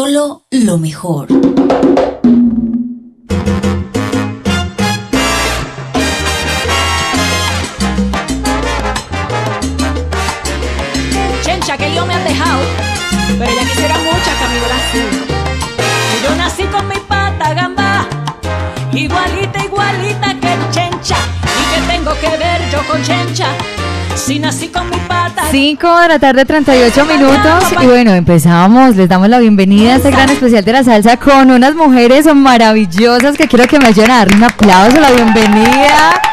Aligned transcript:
Solo 0.00 0.44
lo 0.52 0.78
mejor. 0.78 1.26
Chencha, 11.42 11.76
que 11.76 11.92
yo 11.96 12.06
me 12.06 12.14
han 12.14 12.22
dejado, 12.22 12.60
pero 13.40 13.52
ya 13.52 13.62
quisiera 13.68 13.98
mucha 13.98 14.32
camino 14.38 14.66
así. 14.78 15.02
Yo 16.22 16.36
nací 16.36 16.62
con 16.66 16.86
mi 16.86 17.00
pata 17.00 17.54
gamba, 17.54 18.06
igualita, 18.92 19.64
igualita 19.64 20.28
que 20.38 20.56
Chencha. 20.70 21.16
¿Y 21.42 21.74
que 21.74 21.92
tengo 21.92 22.12
que 22.20 22.36
ver 22.36 22.70
yo 22.70 22.86
con 22.86 23.02
Chencha? 23.02 23.48
Si 24.18 24.38
nací 24.38 24.68
con 24.68 24.90
mi 24.90 24.96
pata. 25.08 25.44
5 25.50 26.00
de 26.00 26.08
la 26.08 26.18
tarde, 26.18 26.44
38 26.44 27.04
minutos. 27.06 27.64
Y 27.80 27.86
bueno, 27.86 28.12
empezamos. 28.12 28.96
Les 28.96 29.08
damos 29.08 29.28
la 29.28 29.38
bienvenida 29.38 29.92
a 29.92 29.96
este 29.96 30.10
gran 30.10 30.28
especial 30.28 30.64
de 30.64 30.72
la 30.72 30.84
salsa 30.84 31.16
con 31.16 31.50
unas 31.50 31.74
mujeres 31.74 32.26
maravillosas 32.34 33.36
que 33.36 33.46
quiero 33.46 33.66
que 33.66 33.78
me 33.78 33.86
ayuden 33.86 34.10
a 34.10 34.18
dar 34.18 34.34
un 34.34 34.44
aplauso, 34.44 35.00
la 35.00 35.12
bienvenida. 35.12 36.27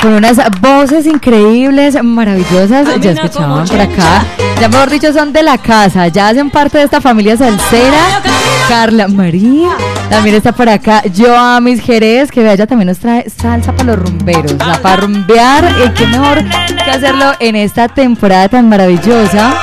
Con 0.00 0.12
unas 0.12 0.38
voces 0.60 1.06
increíbles, 1.06 2.02
maravillosas. 2.02 3.00
Ya 3.00 3.12
escuchaban 3.12 3.66
por 3.66 3.80
acá. 3.80 4.24
Ya 4.60 4.68
mejor 4.68 4.90
dicho, 4.90 5.12
son 5.12 5.32
de 5.32 5.42
la 5.42 5.58
casa. 5.58 6.08
Ya 6.08 6.28
hacen 6.28 6.50
parte 6.50 6.78
de 6.78 6.84
esta 6.84 7.00
familia 7.00 7.36
salsera. 7.36 8.22
Carla 8.68 9.08
María. 9.08 9.70
También 10.10 10.36
está 10.36 10.52
por 10.52 10.68
acá 10.68 11.02
Joamis 11.16 11.80
Jerez, 11.80 12.30
que 12.30 12.50
ella 12.50 12.66
también 12.66 12.88
nos 12.88 12.98
trae 12.98 13.28
salsa 13.30 13.72
para 13.72 13.94
los 13.94 13.98
rumberos. 13.98 14.52
La 14.58 14.78
para 14.80 14.96
rumbear. 14.96 15.64
Y 15.84 15.90
qué 15.90 16.06
mejor 16.06 16.44
que 16.44 16.90
hacerlo 16.90 17.32
en 17.40 17.56
esta 17.56 17.88
temporada 17.88 18.48
tan 18.48 18.68
maravillosa. 18.68 19.54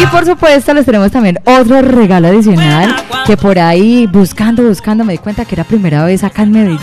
Y 0.00 0.06
por 0.06 0.24
supuesto 0.24 0.74
les 0.74 0.84
tenemos 0.84 1.10
también 1.10 1.38
otro 1.44 1.80
regalo 1.82 2.28
adicional 2.28 2.94
que 3.26 3.36
por 3.36 3.58
ahí 3.58 4.06
buscando, 4.06 4.62
buscando 4.62 5.04
me 5.04 5.14
di 5.14 5.18
cuenta 5.18 5.44
que 5.44 5.54
era 5.54 5.64
primera 5.64 6.04
vez 6.04 6.24
acá 6.24 6.42
en 6.42 6.52
Medellín. 6.52 6.78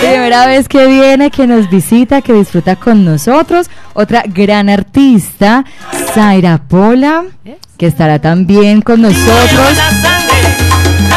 Primera 0.00 0.46
vez 0.46 0.68
que 0.68 0.86
viene, 0.86 1.30
que 1.30 1.46
nos 1.46 1.68
visita, 1.68 2.22
que 2.22 2.32
disfruta 2.32 2.76
con 2.76 3.04
nosotros. 3.04 3.68
Otra 3.94 4.22
gran 4.26 4.68
artista, 4.68 5.64
Zaira 6.14 6.58
Pola, 6.68 7.24
que 7.76 7.86
estará 7.86 8.20
también 8.20 8.80
con 8.80 9.02
nosotros 9.02 9.78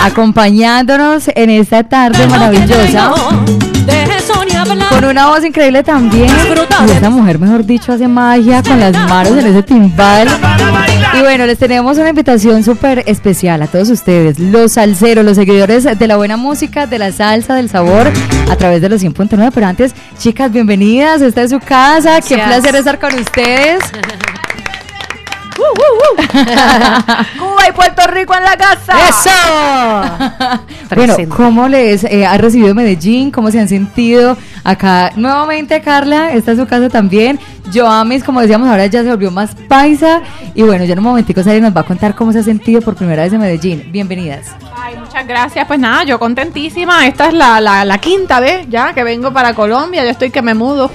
acompañándonos 0.03 1.29
en 1.35 1.49
esta 1.49 1.83
tarde 1.83 2.27
maravillosa. 2.27 3.13
Con 4.89 5.05
una 5.05 5.27
voz 5.27 5.45
increíble 5.45 5.83
también. 5.83 6.29
Y 6.87 6.91
esta 6.91 7.09
mujer, 7.09 7.39
mejor 7.39 7.65
dicho, 7.65 7.91
hace 7.93 8.07
magia 8.07 8.61
con 8.63 8.79
las 8.79 8.93
manos 9.07 9.33
en 9.37 9.47
ese 9.47 9.63
timbal. 9.63 10.27
Y 11.13 11.21
bueno, 11.21 11.45
les 11.45 11.57
tenemos 11.57 11.97
una 11.97 12.09
invitación 12.09 12.63
súper 12.63 13.03
especial 13.05 13.61
a 13.61 13.67
todos 13.67 13.89
ustedes, 13.89 14.39
los 14.39 14.73
salseros, 14.73 15.23
los 15.23 15.35
seguidores 15.35 15.83
de 15.97 16.07
la 16.07 16.17
buena 16.17 16.37
música, 16.37 16.85
de 16.85 16.99
la 16.99 17.11
salsa, 17.11 17.55
del 17.55 17.69
sabor, 17.69 18.11
a 18.49 18.55
través 18.55 18.81
de 18.81 18.89
los 18.89 19.01
100.9. 19.01 19.51
Pero 19.53 19.67
antes, 19.67 19.93
chicas, 20.19 20.51
bienvenidas. 20.51 21.21
Esta 21.21 21.43
es 21.43 21.51
su 21.51 21.59
casa. 21.59 22.19
Qué 22.21 22.35
placer 22.35 22.75
estar 22.75 22.99
con 22.99 23.13
ustedes. 23.15 23.79
Cuba 27.39 27.67
y 27.67 27.71
Puerto 27.73 28.07
Rico 28.07 28.35
en 28.35 28.43
la 28.43 28.57
casa. 28.57 28.93
¡Eso! 29.09 29.29
bueno, 30.95 31.15
¿cómo 31.35 31.67
les 31.67 32.03
eh, 32.03 32.25
ha 32.25 32.37
recibido 32.37 32.75
Medellín? 32.75 33.31
¿Cómo 33.31 33.51
se 33.51 33.59
han 33.59 33.67
sentido 33.67 34.37
acá? 34.63 35.11
Nuevamente, 35.15 35.81
Carla, 35.81 36.31
esta 36.31 36.51
es 36.51 36.57
su 36.59 36.67
casa 36.67 36.89
también. 36.89 37.39
Joamis, 37.73 38.23
como 38.23 38.41
decíamos, 38.41 38.69
ahora 38.69 38.85
ya 38.85 39.03
se 39.03 39.09
volvió 39.09 39.31
más 39.31 39.55
paisa. 39.67 40.21
Y 40.53 40.63
bueno, 40.63 40.85
ya 40.85 40.93
en 40.93 40.99
un 40.99 41.05
momentico 41.05 41.43
Sari 41.43 41.61
nos 41.61 41.75
va 41.75 41.81
a 41.81 41.85
contar 41.85 42.15
cómo 42.15 42.31
se 42.31 42.39
ha 42.39 42.43
sentido 42.43 42.81
por 42.81 42.95
primera 42.95 43.23
vez 43.23 43.33
en 43.33 43.39
Medellín. 43.39 43.89
Bienvenidas. 43.91 44.47
Ay, 44.87 44.95
muchas 44.95 45.27
gracias. 45.27 45.67
Pues 45.67 45.81
nada, 45.81 46.05
yo 46.05 46.17
contentísima. 46.17 47.05
Esta 47.07 47.27
es 47.27 47.33
la, 47.33 47.59
la, 47.59 47.83
la 47.83 47.97
quinta 47.97 48.39
vez 48.39 48.67
ya 48.69 48.93
que 48.93 49.03
vengo 49.03 49.33
para 49.33 49.53
Colombia. 49.53 50.05
Yo 50.05 50.11
estoy 50.11 50.29
que 50.29 50.41
me 50.41 50.53
mudo. 50.53 50.89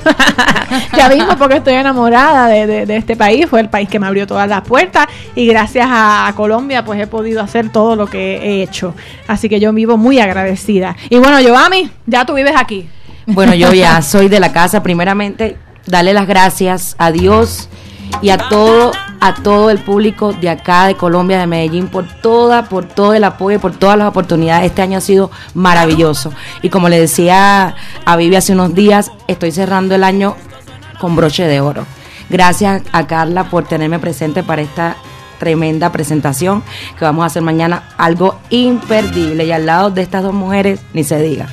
ya 0.97 1.11
mismo 1.11 1.37
porque 1.37 1.57
estoy 1.57 1.75
enamorada 1.75 2.49
de, 2.49 2.67
de, 2.67 2.87
de, 2.87 2.97
este 2.97 3.17
país. 3.17 3.45
Fue 3.51 3.61
el 3.61 3.69
país 3.69 3.91
que 3.91 3.99
me 3.99 4.07
abrió 4.07 4.27
todas 4.27 4.49
las 4.49 4.63
puertas. 4.63 5.09
Y 5.35 5.45
gracias 5.47 5.89
a, 5.91 6.27
a, 6.27 6.33
Colombia, 6.35 6.87
pues 6.87 6.99
he 7.03 7.07
podido 7.07 7.43
hacer 7.43 7.69
todo 7.69 7.95
lo 7.95 8.07
que 8.07 8.37
he 8.37 8.63
hecho. 8.63 8.95
Así 9.29 9.51
que 9.51 9.61
yo 9.61 9.75
vivo 9.75 9.99
muy 9.99 10.21
agradecida. 10.21 10.97
Y 11.11 11.19
bueno, 11.19 11.39
Giovanni, 11.43 11.91
ya 12.07 12.25
tú 12.25 12.33
vives 12.33 12.55
aquí. 12.57 12.89
Bueno, 13.27 13.53
yo 13.53 13.75
ya 13.75 14.01
soy 14.03 14.31
de 14.31 14.41
la 14.41 14.53
casa. 14.55 14.83
Primeramente, 14.83 15.59
darle 15.85 16.15
las 16.15 16.27
gracias 16.27 16.97
a 16.97 17.13
Dios 17.13 17.69
y 18.23 18.31
a 18.31 18.39
todo 18.39 18.93
a 19.23 19.35
todo 19.35 19.71
el 19.71 19.79
público 19.79 20.33
de 20.33 20.49
acá 20.49 20.89
de 20.89 20.97
Colombia 20.97 21.39
de 21.39 21.47
Medellín 21.47 21.87
por 21.87 22.09
toda 22.09 22.65
por 22.65 22.87
todo 22.87 23.15
el 23.15 23.23
apoyo 23.23 23.61
por 23.61 23.71
todas 23.71 23.97
las 23.97 24.09
oportunidades. 24.09 24.67
Este 24.67 24.83
año 24.83 24.99
ha 24.99 25.01
sido 25.01 25.31
maravilloso. 25.55 26.33
Y 26.61 26.71
como 26.71 26.89
le 26.89 26.99
decía 26.99 27.77
a 28.05 28.17
Vivi 28.17 28.35
hace 28.35 28.53
unos 28.53 28.75
días 28.75 29.13
estoy 29.29 29.53
cerrando 29.53 29.95
el 29.95 30.03
año 30.03 30.35
con 30.99 31.15
broche 31.15 31.47
de 31.47 31.61
oro. 31.61 31.87
Gracias 32.31 32.83
a 32.91 33.07
Carla 33.07 33.45
por 33.45 33.63
tenerme 33.63 34.01
presente 34.01 34.43
para 34.43 34.63
esta 34.63 34.97
tremenda 35.39 35.93
presentación 35.93 36.65
que 36.99 37.05
vamos 37.05 37.23
a 37.23 37.27
hacer 37.27 37.43
mañana. 37.43 37.91
Algo 37.99 38.41
imperdible. 38.51 39.45
Y 39.45 39.53
al 39.53 39.67
lado 39.67 39.91
de 39.91 40.03
estas 40.03 40.25
dos 40.25 40.35
mujeres 40.35 40.81
ni 40.95 41.05
se 41.05 41.23
diga. 41.23 41.47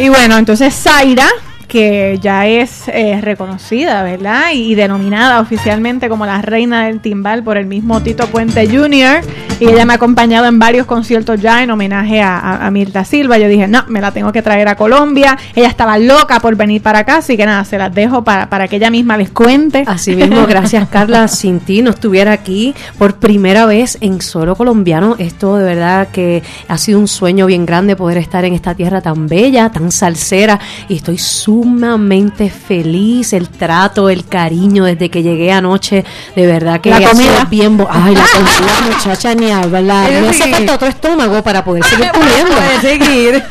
Y 0.00 0.08
bueno 0.08 0.36
entonces 0.36 0.74
Zaira 0.74 1.28
que 1.66 2.18
ya 2.20 2.46
es 2.46 2.88
eh, 2.88 3.20
reconocida, 3.20 4.02
¿verdad? 4.02 4.52
Y, 4.52 4.72
y, 4.72 4.74
denominada 4.74 5.40
oficialmente 5.40 6.08
como 6.08 6.26
la 6.26 6.42
reina 6.42 6.86
del 6.86 7.00
timbal 7.00 7.42
por 7.42 7.56
el 7.56 7.66
mismo 7.66 8.02
Tito 8.02 8.26
Puente 8.28 8.66
Jr. 8.66 9.22
Y 9.58 9.68
ella 9.68 9.86
me 9.86 9.94
ha 9.94 9.96
acompañado 9.96 10.46
en 10.46 10.58
varios 10.58 10.86
conciertos 10.86 11.40
ya 11.40 11.62
en 11.62 11.70
homenaje 11.70 12.20
a, 12.20 12.38
a, 12.38 12.66
a, 12.66 12.70
Mirta 12.70 13.04
Silva. 13.04 13.38
Yo 13.38 13.48
dije, 13.48 13.66
no, 13.66 13.84
me 13.88 14.02
la 14.02 14.12
tengo 14.12 14.30
que 14.30 14.42
traer 14.42 14.68
a 14.68 14.76
Colombia. 14.76 15.38
Ella 15.54 15.68
estaba 15.68 15.96
loca 15.98 16.40
por 16.40 16.56
venir 16.56 16.82
para 16.82 17.00
acá, 17.00 17.16
así 17.16 17.36
que 17.38 17.46
nada, 17.46 17.64
se 17.64 17.78
las 17.78 17.94
dejo 17.94 18.22
para, 18.22 18.50
para 18.50 18.68
que 18.68 18.76
ella 18.76 18.90
misma 18.90 19.16
les 19.16 19.30
cuente. 19.30 19.84
Así 19.86 20.14
mismo, 20.14 20.46
gracias 20.48 20.88
Carla. 20.88 21.26
Sin 21.28 21.60
ti 21.60 21.80
no 21.80 21.90
estuviera 21.90 22.32
aquí 22.32 22.74
por 22.98 23.16
primera 23.16 23.64
vez 23.64 23.96
en 24.02 24.20
solo 24.20 24.56
colombiano. 24.56 25.16
Esto 25.18 25.56
de 25.56 25.64
verdad 25.64 26.08
que 26.08 26.42
ha 26.68 26.76
sido 26.76 26.98
un 26.98 27.08
sueño 27.08 27.46
bien 27.46 27.64
grande 27.64 27.96
poder 27.96 28.18
estar 28.18 28.44
en 28.44 28.52
esta 28.52 28.74
tierra 28.74 29.00
tan 29.00 29.26
bella, 29.26 29.70
tan 29.70 29.90
salsera. 29.90 30.60
Y 30.88 30.96
estoy 30.96 31.16
sumamente 31.56 32.50
feliz. 32.50 33.32
El 33.32 33.48
trato, 33.48 34.10
el 34.10 34.26
cariño 34.26 34.84
desde 34.84 35.08
que 35.08 35.22
llegué 35.22 35.52
anoche. 35.52 36.04
De 36.34 36.46
verdad 36.46 36.80
que 36.80 36.90
la 36.90 37.00
comida 37.08 37.46
bien. 37.48 37.78
Ay, 37.88 38.14
la 38.14 38.24
comida, 38.32 38.94
muchacha, 38.94 39.34
ni 39.34 39.50
hablar. 39.50 40.10
Me 40.10 40.28
hace 40.28 40.50
falta 40.50 40.74
otro 40.74 40.88
estómago 40.88 41.42
para 41.42 41.64
poder 41.64 41.84
seguir 41.84 42.10
comiendo. 42.12 42.52
Seguir. 42.80 43.42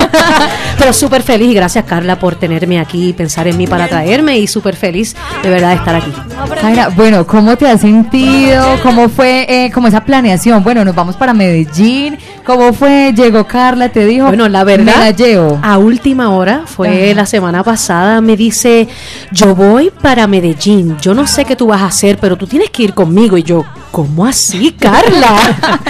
Pero 0.77 0.93
súper 0.93 1.23
feliz. 1.23 1.53
Gracias, 1.55 1.83
Carla, 1.85 2.19
por 2.19 2.35
tenerme 2.35 2.79
aquí, 2.79 3.13
pensar 3.13 3.47
en 3.47 3.57
mí 3.57 3.65
para 3.65 3.87
traerme. 3.87 4.37
Y 4.37 4.47
súper 4.47 4.75
feliz 4.75 5.15
de 5.41 5.49
verdad 5.49 5.69
de 5.69 5.75
estar 5.75 5.95
aquí. 5.95 6.13
Zaira, 6.61 6.89
bueno, 6.89 7.25
¿cómo 7.25 7.57
te 7.57 7.67
has 7.67 7.81
sentido? 7.81 8.79
¿Cómo 8.83 9.09
fue 9.09 9.45
eh, 9.49 9.71
como 9.71 9.87
esa 9.87 10.03
planeación? 10.03 10.63
Bueno, 10.63 10.85
nos 10.85 10.93
vamos 10.93 11.15
para 11.15 11.33
Medellín. 11.33 12.17
¿Cómo 12.45 12.73
fue? 12.73 13.11
Llegó 13.15 13.45
Carla, 13.47 13.89
te 13.89 14.05
dijo. 14.05 14.27
Bueno, 14.27 14.47
la 14.47 14.63
verdad, 14.63 14.97
me 14.97 15.05
la 15.05 15.11
llevo. 15.11 15.59
a 15.63 15.77
última 15.79 16.29
hora, 16.29 16.63
fue 16.65 17.07
Ajá. 17.07 17.15
la 17.15 17.25
semana 17.25 17.63
pasada, 17.63 18.21
me 18.21 18.37
dice, 18.37 18.87
yo 19.31 19.55
voy 19.55 19.91
para 20.01 20.27
Medellín, 20.27 20.95
yo 21.01 21.15
no 21.15 21.25
sé 21.25 21.43
qué 21.43 21.55
tú 21.55 21.67
vas 21.67 21.81
a 21.81 21.87
hacer, 21.87 22.17
pero 22.19 22.37
tú 22.37 22.45
tienes 22.45 22.69
que 22.69 22.83
ir 22.83 22.93
conmigo. 22.93 23.35
Y 23.37 23.43
yo, 23.43 23.65
¿cómo 23.95 24.25
así, 24.25 24.73
Carla? 24.77 25.37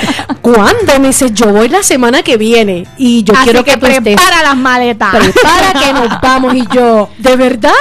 ¿Cuándo? 0.43 0.99
Me 0.99 1.07
dice, 1.07 1.31
yo 1.31 1.51
voy 1.51 1.69
la 1.69 1.81
semana 1.81 2.21
que 2.21 2.37
viene 2.37 2.85
y 2.99 3.23
yo 3.23 3.33
así 3.33 3.45
quiero 3.45 3.63
que, 3.63 3.71
que, 3.71 3.77
prepara 3.79 4.43
las 4.43 4.55
maletas. 4.55 5.09
Prepara 5.09 5.73
que 5.73 5.91
nos 5.91 6.09
vamos. 6.21 6.53
Y 6.53 6.67
yo, 6.71 7.09
¿de 7.17 7.35
verdad? 7.35 7.71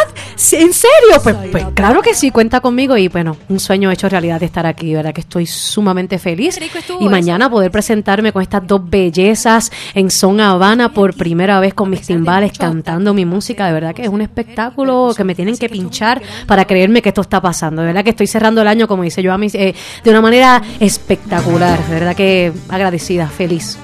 ¿En 0.52 0.72
serio? 0.72 1.20
Pues, 1.22 1.36
pues, 1.52 1.66
claro 1.74 2.00
que 2.00 2.14
sí, 2.14 2.30
cuenta 2.30 2.60
conmigo. 2.60 2.96
Y 2.96 3.08
bueno, 3.08 3.36
un 3.50 3.60
sueño 3.60 3.90
hecho 3.90 4.08
realidad 4.08 4.40
de 4.40 4.46
estar 4.46 4.64
aquí, 4.64 4.94
¿verdad? 4.94 5.12
Que 5.12 5.20
estoy 5.20 5.44
sumamente 5.44 6.18
feliz. 6.18 6.58
Y 7.00 7.08
mañana 7.10 7.50
poder 7.50 7.70
presentarme 7.70 8.32
con 8.32 8.40
estas 8.40 8.66
dos 8.66 8.80
bellezas 8.88 9.70
en 9.92 10.10
Son 10.10 10.40
Habana 10.40 10.94
por 10.94 11.14
primera 11.14 11.60
vez 11.60 11.74
con 11.74 11.90
mis 11.90 12.00
timbales 12.00 12.56
cantando 12.58 13.12
mi 13.12 13.26
música. 13.26 13.66
De 13.66 13.74
verdad 13.74 13.94
que 13.94 14.04
es 14.04 14.08
un 14.08 14.22
espectáculo 14.22 15.12
que 15.14 15.24
me 15.24 15.34
tienen 15.34 15.58
que 15.58 15.68
pinchar 15.68 16.22
para 16.46 16.64
creerme 16.64 17.02
que 17.02 17.10
esto 17.10 17.20
está 17.20 17.42
pasando. 17.42 17.82
De 17.82 17.88
verdad 17.88 18.04
que 18.04 18.10
estoy 18.10 18.26
cerrando 18.26 18.62
el 18.62 18.68
año, 18.68 18.88
como 18.88 19.02
dice 19.02 19.22
yo 19.22 19.30
a 19.30 19.36
mis, 19.36 19.54
eh, 19.54 19.74
de 20.02 20.13
una 20.14 20.20
manera 20.20 20.62
espectacular, 20.78 21.84
de 21.88 21.94
verdad 21.94 22.14
que 22.14 22.52
agradecida, 22.68 23.26
feliz. 23.26 23.78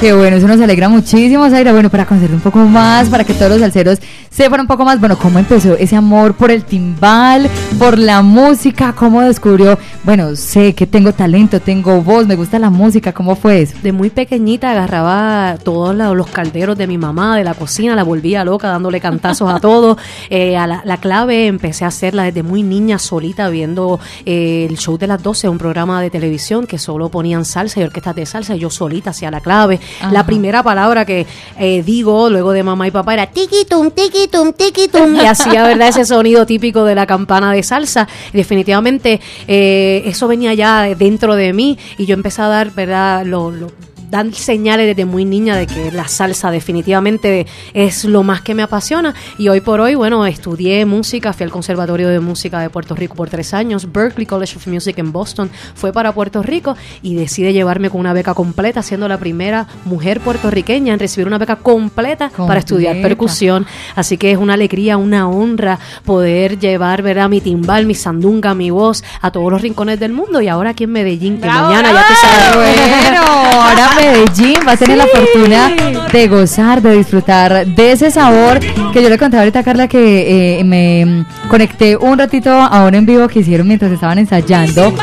Qué 0.00 0.14
bueno, 0.14 0.38
eso 0.38 0.48
nos 0.48 0.58
alegra 0.62 0.88
muchísimo, 0.88 1.50
Zaira. 1.50 1.72
Bueno, 1.72 1.90
para 1.90 2.06
conocer 2.06 2.32
un 2.32 2.40
poco 2.40 2.60
más, 2.60 3.10
para 3.10 3.22
que 3.22 3.34
todos 3.34 3.50
los 3.50 3.60
salseros 3.60 3.98
sepan 4.30 4.60
un 4.60 4.66
poco 4.66 4.84
más, 4.84 4.98
bueno, 4.98 5.18
cómo 5.18 5.38
empezó 5.38 5.76
ese 5.76 5.96
amor 5.96 6.34
por 6.34 6.50
el 6.50 6.64
timbal, 6.64 7.50
por 7.78 7.98
la 7.98 8.22
música, 8.22 8.94
cómo 8.94 9.20
descubrió, 9.20 9.78
bueno, 10.04 10.36
sé 10.36 10.74
que 10.74 10.86
tengo 10.86 11.12
talento, 11.12 11.60
tengo 11.60 12.00
voz, 12.00 12.26
me 12.26 12.36
gusta 12.36 12.58
la 12.58 12.70
música, 12.70 13.12
¿cómo 13.12 13.36
fue 13.36 13.62
eso? 13.62 13.76
De 13.82 13.92
muy 13.92 14.08
pequeñita 14.08 14.70
agarraba 14.70 15.58
todos 15.62 15.94
los 15.94 16.26
calderos 16.28 16.78
de 16.78 16.86
mi 16.86 16.96
mamá, 16.96 17.36
de 17.36 17.44
la 17.44 17.52
cocina, 17.52 17.94
la 17.94 18.04
volvía 18.04 18.42
loca 18.44 18.68
dándole 18.68 19.00
cantazos 19.00 19.52
a 19.52 19.60
todo. 19.60 19.98
Eh, 20.32 20.56
a 20.56 20.66
la, 20.66 20.82
la 20.84 20.98
clave 20.98 21.46
empecé 21.46 21.84
a 21.84 21.88
hacerla 21.88 22.24
desde 22.24 22.42
muy 22.42 22.62
niña, 22.62 22.98
solita, 22.98 23.48
viendo 23.48 23.98
eh, 24.24 24.66
el 24.68 24.78
show 24.78 24.96
de 24.96 25.08
las 25.08 25.20
12, 25.22 25.48
un 25.48 25.58
programa 25.58 26.00
de 26.00 26.08
televisión 26.08 26.66
que 26.66 26.78
solo 26.78 27.08
ponían 27.08 27.44
salsa 27.44 27.80
y 27.80 27.82
orquestas 27.82 28.14
de 28.14 28.26
salsa, 28.26 28.54
y 28.54 28.60
yo 28.60 28.70
solita 28.70 29.10
hacía 29.10 29.30
la 29.30 29.40
clave. 29.40 29.80
Ajá. 30.00 30.12
La 30.12 30.24
primera 30.26 30.62
palabra 30.62 31.04
que 31.04 31.26
eh, 31.58 31.82
digo 31.84 32.28
luego 32.30 32.52
de 32.52 32.62
mamá 32.62 32.86
y 32.86 32.90
papá 32.90 33.14
era 33.14 33.26
tiquitum, 33.26 33.90
tiquitum, 33.90 34.52
tiquitum, 34.52 35.16
y 35.16 35.20
hacía, 35.26 35.64
¿verdad? 35.64 35.88
Ese 35.88 36.04
sonido 36.04 36.46
típico 36.46 36.84
de 36.84 36.94
la 36.94 37.06
campana 37.06 37.52
de 37.52 37.62
salsa. 37.62 38.06
Y 38.32 38.36
definitivamente 38.36 39.20
eh, 39.48 40.02
eso 40.06 40.28
venía 40.28 40.54
ya 40.54 40.82
dentro 40.94 41.34
de 41.34 41.52
mí 41.52 41.78
y 41.98 42.06
yo 42.06 42.14
empecé 42.14 42.42
a 42.42 42.48
dar, 42.48 42.70
¿verdad? 42.72 43.24
Lo, 43.24 43.50
lo- 43.50 43.70
dan 44.10 44.34
señales 44.34 44.86
desde 44.86 45.04
muy 45.04 45.24
niña 45.24 45.56
de 45.56 45.66
que 45.66 45.92
la 45.92 46.08
salsa 46.08 46.50
definitivamente 46.50 47.46
es 47.74 48.04
lo 48.04 48.22
más 48.22 48.42
que 48.42 48.54
me 48.54 48.62
apasiona 48.62 49.14
y 49.38 49.48
hoy 49.48 49.60
por 49.60 49.80
hoy, 49.80 49.94
bueno, 49.94 50.26
estudié 50.26 50.84
música, 50.84 51.32
fui 51.32 51.44
al 51.44 51.50
Conservatorio 51.50 52.08
de 52.08 52.20
Música 52.20 52.60
de 52.60 52.70
Puerto 52.70 52.94
Rico 52.94 53.14
por 53.14 53.30
tres 53.30 53.54
años, 53.54 53.92
Berklee 53.92 54.26
College 54.26 54.56
of 54.56 54.66
Music 54.66 54.98
en 54.98 55.12
Boston, 55.12 55.50
fue 55.74 55.92
para 55.92 56.12
Puerto 56.12 56.42
Rico 56.42 56.76
y 57.02 57.14
decide 57.14 57.52
llevarme 57.52 57.90
con 57.90 58.00
una 58.00 58.12
beca 58.12 58.34
completa, 58.34 58.82
siendo 58.82 59.08
la 59.08 59.18
primera 59.18 59.66
mujer 59.84 60.20
puertorriqueña 60.20 60.92
en 60.92 60.98
recibir 60.98 61.26
una 61.26 61.38
beca 61.38 61.56
completa 61.56 62.30
para 62.36 62.60
estudiar 62.60 63.00
percusión, 63.00 63.66
así 63.94 64.16
que 64.16 64.32
es 64.32 64.38
una 64.38 64.54
alegría, 64.54 64.96
una 64.96 65.28
honra 65.28 65.78
poder 66.04 66.58
llevar, 66.58 67.02
¿verdad? 67.02 67.28
Mi 67.28 67.40
timbal, 67.40 67.86
mi 67.86 67.94
sandunga, 67.94 68.54
mi 68.54 68.70
voz 68.70 69.04
a 69.20 69.30
todos 69.30 69.50
los 69.50 69.62
rincones 69.62 70.00
del 70.00 70.12
mundo 70.12 70.40
y 70.40 70.48
ahora 70.48 70.70
aquí 70.70 70.84
en 70.84 70.92
Medellín, 70.92 71.36
que 71.40 71.46
Bravo, 71.46 71.68
mañana 71.68 71.92
ya 71.92 72.06
te 72.06 72.14
sabes. 72.14 72.56
Bueno, 72.56 73.22
ahora 73.22 73.99
Medellín 74.00 74.56
va 74.66 74.72
a 74.72 74.76
tener 74.76 74.96
la 74.96 75.06
fortuna 75.06 75.70
de 76.10 76.28
gozar, 76.28 76.80
de 76.80 76.96
disfrutar 76.96 77.66
de 77.66 77.92
ese 77.92 78.10
sabor 78.10 78.58
que 78.92 79.02
yo 79.02 79.10
le 79.10 79.18
contaba 79.18 79.42
ahorita 79.42 79.58
a 79.58 79.62
Carla 79.62 79.88
que 79.88 80.58
eh, 80.58 80.64
me 80.64 81.04
mm, 81.04 81.48
conecté 81.48 81.96
un 81.96 82.18
ratito 82.18 82.50
ahora 82.50 82.96
en 82.96 83.04
vivo 83.04 83.28
que 83.28 83.40
hicieron 83.40 83.68
mientras 83.68 83.92
estaban 83.92 84.18
ensayando. 84.18 84.94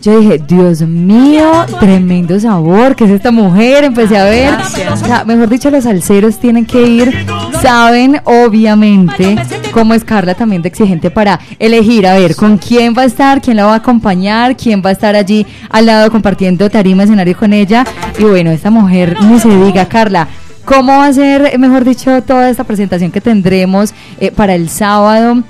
Yo 0.00 0.20
dije, 0.20 0.38
Dios 0.38 0.82
mío, 0.82 1.66
tremendo 1.80 2.38
sabor, 2.38 2.94
¿qué 2.94 3.04
es 3.04 3.10
esta 3.10 3.32
mujer? 3.32 3.82
Empecé 3.82 4.16
a 4.16 4.24
ver, 4.24 4.54
o 4.92 4.96
sea, 4.96 5.24
mejor 5.24 5.48
dicho, 5.48 5.68
los 5.70 5.82
salseros 5.82 6.38
tienen 6.38 6.64
que 6.64 6.82
ir, 6.86 7.26
saben 7.60 8.20
obviamente 8.24 9.36
cómo 9.76 9.92
es 9.92 10.04
Carla 10.04 10.34
también 10.34 10.62
de 10.62 10.68
exigente 10.68 11.10
para 11.10 11.38
elegir, 11.58 12.06
a 12.06 12.14
ver, 12.14 12.34
con 12.34 12.56
quién 12.56 12.94
va 12.96 13.02
a 13.02 13.04
estar, 13.04 13.42
quién 13.42 13.58
la 13.58 13.66
va 13.66 13.74
a 13.74 13.76
acompañar, 13.76 14.56
quién 14.56 14.80
va 14.82 14.88
a 14.88 14.92
estar 14.94 15.14
allí 15.14 15.46
al 15.68 15.84
lado 15.84 16.10
compartiendo 16.10 16.70
tarima, 16.70 17.02
escenario 17.02 17.36
con 17.36 17.52
ella. 17.52 17.84
Y 18.18 18.22
bueno, 18.22 18.50
esta 18.52 18.70
mujer, 18.70 19.18
ni 19.20 19.38
se 19.38 19.50
diga, 19.50 19.86
Carla. 19.86 20.28
¿Cómo 20.64 20.92
va 20.96 21.08
a 21.08 21.12
ser, 21.12 21.58
mejor 21.58 21.84
dicho, 21.84 22.22
toda 22.22 22.48
esta 22.48 22.64
presentación 22.64 23.10
que 23.10 23.20
tendremos 23.20 23.92
eh, 24.18 24.30
para 24.30 24.54
el 24.54 24.70
sábado? 24.70 25.42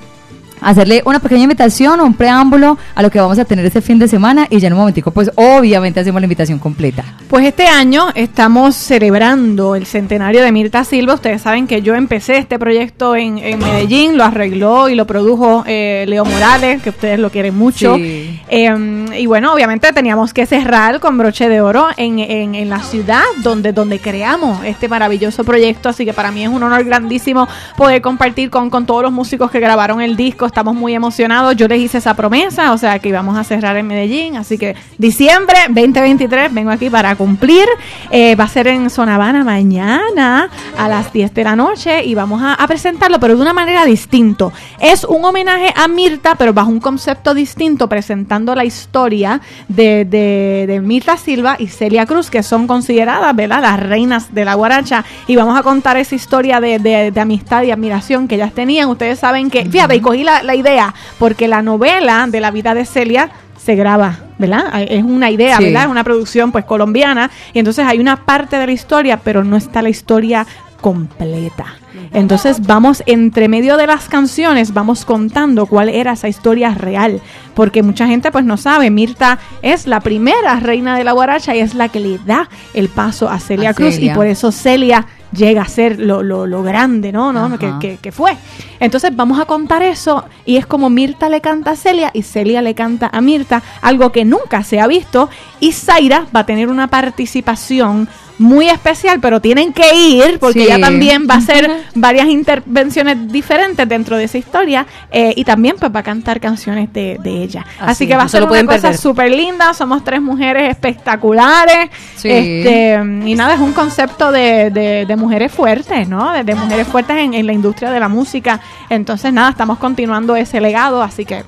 Hacerle 0.61 1.01
una 1.05 1.19
pequeña 1.19 1.43
invitación, 1.43 2.01
un 2.01 2.13
preámbulo 2.13 2.77
a 2.95 3.01
lo 3.01 3.09
que 3.11 3.19
vamos 3.19 3.37
a 3.39 3.45
tener 3.45 3.65
este 3.65 3.81
fin 3.81 3.99
de 3.99 4.07
semana 4.07 4.47
y 4.49 4.59
ya 4.59 4.67
en 4.67 4.73
un 4.73 4.79
momentico 4.79 5.11
pues 5.11 5.31
obviamente 5.35 5.99
hacemos 5.99 6.21
la 6.21 6.25
invitación 6.25 6.59
completa. 6.59 7.03
Pues 7.29 7.45
este 7.45 7.67
año 7.67 8.07
estamos 8.15 8.75
celebrando 8.75 9.75
el 9.75 9.85
centenario 9.85 10.41
de 10.41 10.51
Mirta 10.51 10.83
Silva. 10.83 11.13
Ustedes 11.13 11.41
saben 11.41 11.67
que 11.67 11.81
yo 11.81 11.95
empecé 11.95 12.37
este 12.37 12.57
proyecto 12.57 13.15
en, 13.15 13.37
en 13.37 13.59
Medellín, 13.59 14.17
lo 14.17 14.23
arregló 14.23 14.89
y 14.89 14.95
lo 14.95 15.05
produjo 15.05 15.63
eh, 15.67 16.05
Leo 16.07 16.25
Morales, 16.25 16.81
que 16.81 16.89
ustedes 16.89 17.19
lo 17.19 17.29
quieren 17.29 17.55
mucho. 17.57 17.95
Sí. 17.95 18.39
Eh, 18.49 19.05
y 19.17 19.25
bueno, 19.27 19.53
obviamente 19.53 19.91
teníamos 19.93 20.33
que 20.33 20.45
cerrar 20.45 20.99
con 20.99 21.17
broche 21.17 21.47
de 21.49 21.61
oro 21.61 21.87
en, 21.97 22.19
en- 22.19 22.55
en 22.55 22.69
la 22.69 22.79
ciudad 22.81 23.21
donde, 23.43 23.71
donde 23.73 23.99
creamos 23.99 24.63
este 24.65 24.87
maravilloso 24.87 25.43
proyecto. 25.43 25.89
Así 25.89 26.05
que 26.05 26.13
para 26.13 26.31
mí 26.31 26.43
es 26.43 26.49
un 26.49 26.63
honor 26.63 26.83
grandísimo 26.83 27.47
poder 27.77 28.01
compartir 28.01 28.49
con, 28.49 28.69
con 28.69 28.85
todos 28.85 29.03
los 29.03 29.11
músicos 29.11 29.51
que 29.51 29.59
grabaron 29.59 30.01
el 30.01 30.15
disco. 30.15 30.46
Estamos 30.47 30.75
muy 30.75 30.93
emocionados. 30.95 31.55
Yo 31.55 31.67
les 31.67 31.79
hice 31.79 31.97
esa 31.99 32.13
promesa, 32.15 32.71
o 32.73 32.77
sea 32.77 32.99
que 32.99 33.09
íbamos 33.09 33.37
a 33.37 33.43
cerrar 33.43 33.77
en 33.77 33.87
Medellín. 33.87 34.35
Así 34.37 34.57
que 34.57 34.75
diciembre 34.97 35.57
2023 35.69 36.53
vengo 36.53 36.71
aquí 36.71 36.89
para 36.89 37.15
cumplir. 37.15 37.65
Eh, 38.11 38.35
va 38.35 38.45
a 38.45 38.47
ser 38.47 38.67
en 38.67 38.89
Sonavana 38.89 39.43
mañana 39.43 40.49
a 40.77 40.87
las 40.87 41.11
10 41.13 41.33
de 41.33 41.43
la 41.43 41.55
noche 41.55 42.03
y 42.03 42.15
vamos 42.15 42.41
a, 42.43 42.65
presentarlo, 42.67 43.19
pero 43.19 43.35
de 43.35 43.41
una 43.41 43.53
manera 43.53 43.85
distinta. 43.85 44.49
Es 44.79 45.03
un 45.03 45.23
homenaje 45.23 45.73
a 45.75 45.87
Mirta, 45.87 46.35
pero 46.35 46.53
bajo 46.53 46.69
un 46.69 46.79
concepto 46.79 47.33
distinto, 47.33 47.87
presentando 47.87 48.53
la 48.55 48.65
historia 48.65 49.41
de, 49.67 50.05
de- 50.05 50.65
de 50.67 50.81
Mirta 50.81 51.17
Silva 51.17 51.55
y 51.59 51.67
Celia 51.67 52.05
Cruz, 52.05 52.29
que 52.29 52.43
son 52.43 52.67
consideradas, 52.67 53.35
¿verdad?, 53.35 53.61
las 53.61 53.79
reinas 53.79 54.33
de 54.33 54.45
la 54.45 54.53
guaracha. 54.55 55.03
Y 55.27 55.35
vamos 55.35 55.57
a 55.57 55.63
contar 55.63 55.97
esa 55.97 56.15
historia 56.15 56.59
de- 56.59 56.79
de 56.79 57.19
amistad 57.19 57.63
y 57.63 57.71
admiración 57.71 58.27
que 58.27 58.35
ellas 58.35 58.53
tenían. 58.53 58.89
Ustedes 58.89 59.19
saben 59.19 59.49
que, 59.49 59.65
fíjate, 59.65 59.95
y 59.95 60.01
cogí 60.01 60.23
la, 60.23 60.36
la 60.43 60.55
idea, 60.55 60.93
porque 61.19 61.47
la 61.47 61.61
novela 61.61 62.27
de 62.29 62.39
la 62.39 62.51
vida 62.51 62.73
de 62.73 62.85
Celia 62.85 63.29
se 63.57 63.75
graba, 63.75 64.19
¿verdad? 64.37 64.81
Es 64.89 65.03
una 65.03 65.29
idea, 65.29 65.57
Sí. 65.57 65.65
¿verdad? 65.65 65.83
Es 65.83 65.89
una 65.89 66.03
producción 66.03 66.51
pues 66.51 66.65
colombiana 66.65 67.29
y 67.53 67.59
entonces 67.59 67.85
hay 67.85 67.99
una 67.99 68.25
parte 68.25 68.57
de 68.57 68.65
la 68.65 68.71
historia, 68.71 69.17
pero 69.17 69.43
no 69.43 69.57
está 69.57 69.81
la 69.81 69.89
historia 69.89 70.45
completa. 70.81 71.65
Entonces 72.13 72.65
vamos 72.65 73.03
entre 73.07 73.47
medio 73.49 73.75
de 73.75 73.87
las 73.87 74.07
canciones, 74.07 74.73
vamos 74.73 75.03
contando 75.03 75.65
cuál 75.65 75.89
era 75.89 76.13
esa 76.13 76.29
historia 76.29 76.73
real, 76.73 77.19
porque 77.55 77.83
mucha 77.83 78.07
gente 78.07 78.31
pues 78.31 78.45
no 78.45 78.55
sabe, 78.55 78.89
Mirta 78.91 79.39
es 79.61 79.87
la 79.87 79.99
primera 79.99 80.59
reina 80.59 80.97
de 80.97 81.03
la 81.03 81.11
guaracha 81.11 81.55
y 81.55 81.59
es 81.59 81.73
la 81.73 81.89
que 81.89 81.99
le 81.99 82.19
da 82.19 82.47
el 82.73 82.87
paso 82.89 83.27
a 83.29 83.39
Celia 83.39 83.71
A 83.71 83.73
Cruz 83.73 83.97
y 83.99 84.09
por 84.11 84.27
eso 84.27 84.51
Celia 84.51 85.05
llega 85.31 85.61
a 85.61 85.67
ser 85.67 85.99
lo, 85.99 86.23
lo, 86.23 86.45
lo 86.47 86.63
grande, 86.63 87.11
¿no? 87.11 87.33
¿no? 87.33 87.57
Que, 87.59 87.73
que- 87.79 87.97
que 87.97 88.11
fue. 88.11 88.37
Entonces 88.79 89.15
vamos 89.15 89.39
a 89.39 89.45
contar 89.45 89.81
eso 89.83 90.23
y 90.45 90.57
es 90.57 90.65
como 90.65 90.89
Mirta 90.89 91.29
le 91.29 91.41
canta 91.41 91.71
a 91.71 91.75
Celia 91.75 92.11
y 92.13 92.21
Celia 92.23 92.61
le 92.61 92.73
canta 92.75 93.09
a 93.11 93.21
Mirta, 93.21 93.61
algo 93.81 94.11
que 94.11 94.23
nunca 94.25 94.63
se 94.63 94.79
ha 94.79 94.87
visto 94.87 95.29
y 95.59 95.71
Zaira 95.73 96.27
va 96.35 96.41
a 96.41 96.45
tener 96.45 96.69
una 96.69 96.87
participación 96.87 98.07
muy 98.39 98.69
especial, 98.69 99.19
pero 99.19 99.41
tienen 99.41 99.73
que 99.73 99.95
ir 99.95 100.37
porque 100.39 100.59
Sí. 100.59 100.65
ella 100.65 100.79
también 100.79 101.27
va 101.29 101.35
a 101.35 101.37
hacer 101.37 101.69
varias 101.95 102.27
intervenciones 102.27 103.31
diferentes 103.31 103.87
dentro 103.89 104.15
de 104.17 104.25
esa 104.25 104.37
historia 104.37 104.85
eh, 105.11 105.33
y 105.35 105.43
también 105.43 105.75
pues 105.79 105.91
va 105.95 106.01
a 106.01 106.03
cantar 106.03 106.39
canciones 106.39 106.91
de, 106.93 107.17
de 107.21 107.43
ella. 107.43 107.65
Así, 107.79 107.91
Así 107.91 108.07
que 108.07 108.15
va 108.15 108.23
a 108.23 108.29
ser 108.29 108.43
una 108.43 108.63
cosa 108.65 108.93
súper 108.95 109.31
linda, 109.31 109.73
somos 109.73 110.03
tres 110.03 110.21
mujeres 110.21 110.69
espectaculares 110.69 111.89
Sí. 112.15 112.29
este, 112.29 112.99
y 113.25 113.35
nada, 113.35 113.55
es 113.55 113.59
un 113.59 113.73
concepto 113.73 114.31
de, 114.31 114.69
de- 114.69 115.05
de 115.07 115.15
mujeres 115.15 115.51
fuertes, 115.51 116.07
¿no? 116.07 116.31
De, 116.31 116.43
de 116.43 116.55
mujeres 116.55 116.87
fuertes 116.87 117.17
en, 117.17 117.33
en 117.33 117.45
la 117.45 117.53
industria 117.53 117.89
de 117.91 117.99
la 117.99 118.07
música. 118.07 118.59
Entonces, 118.89 119.33
nada, 119.33 119.49
estamos 119.49 119.77
continuando 119.79 120.35
ese 120.35 120.61
legado, 120.61 121.01
así 121.01 121.25
que 121.25 121.43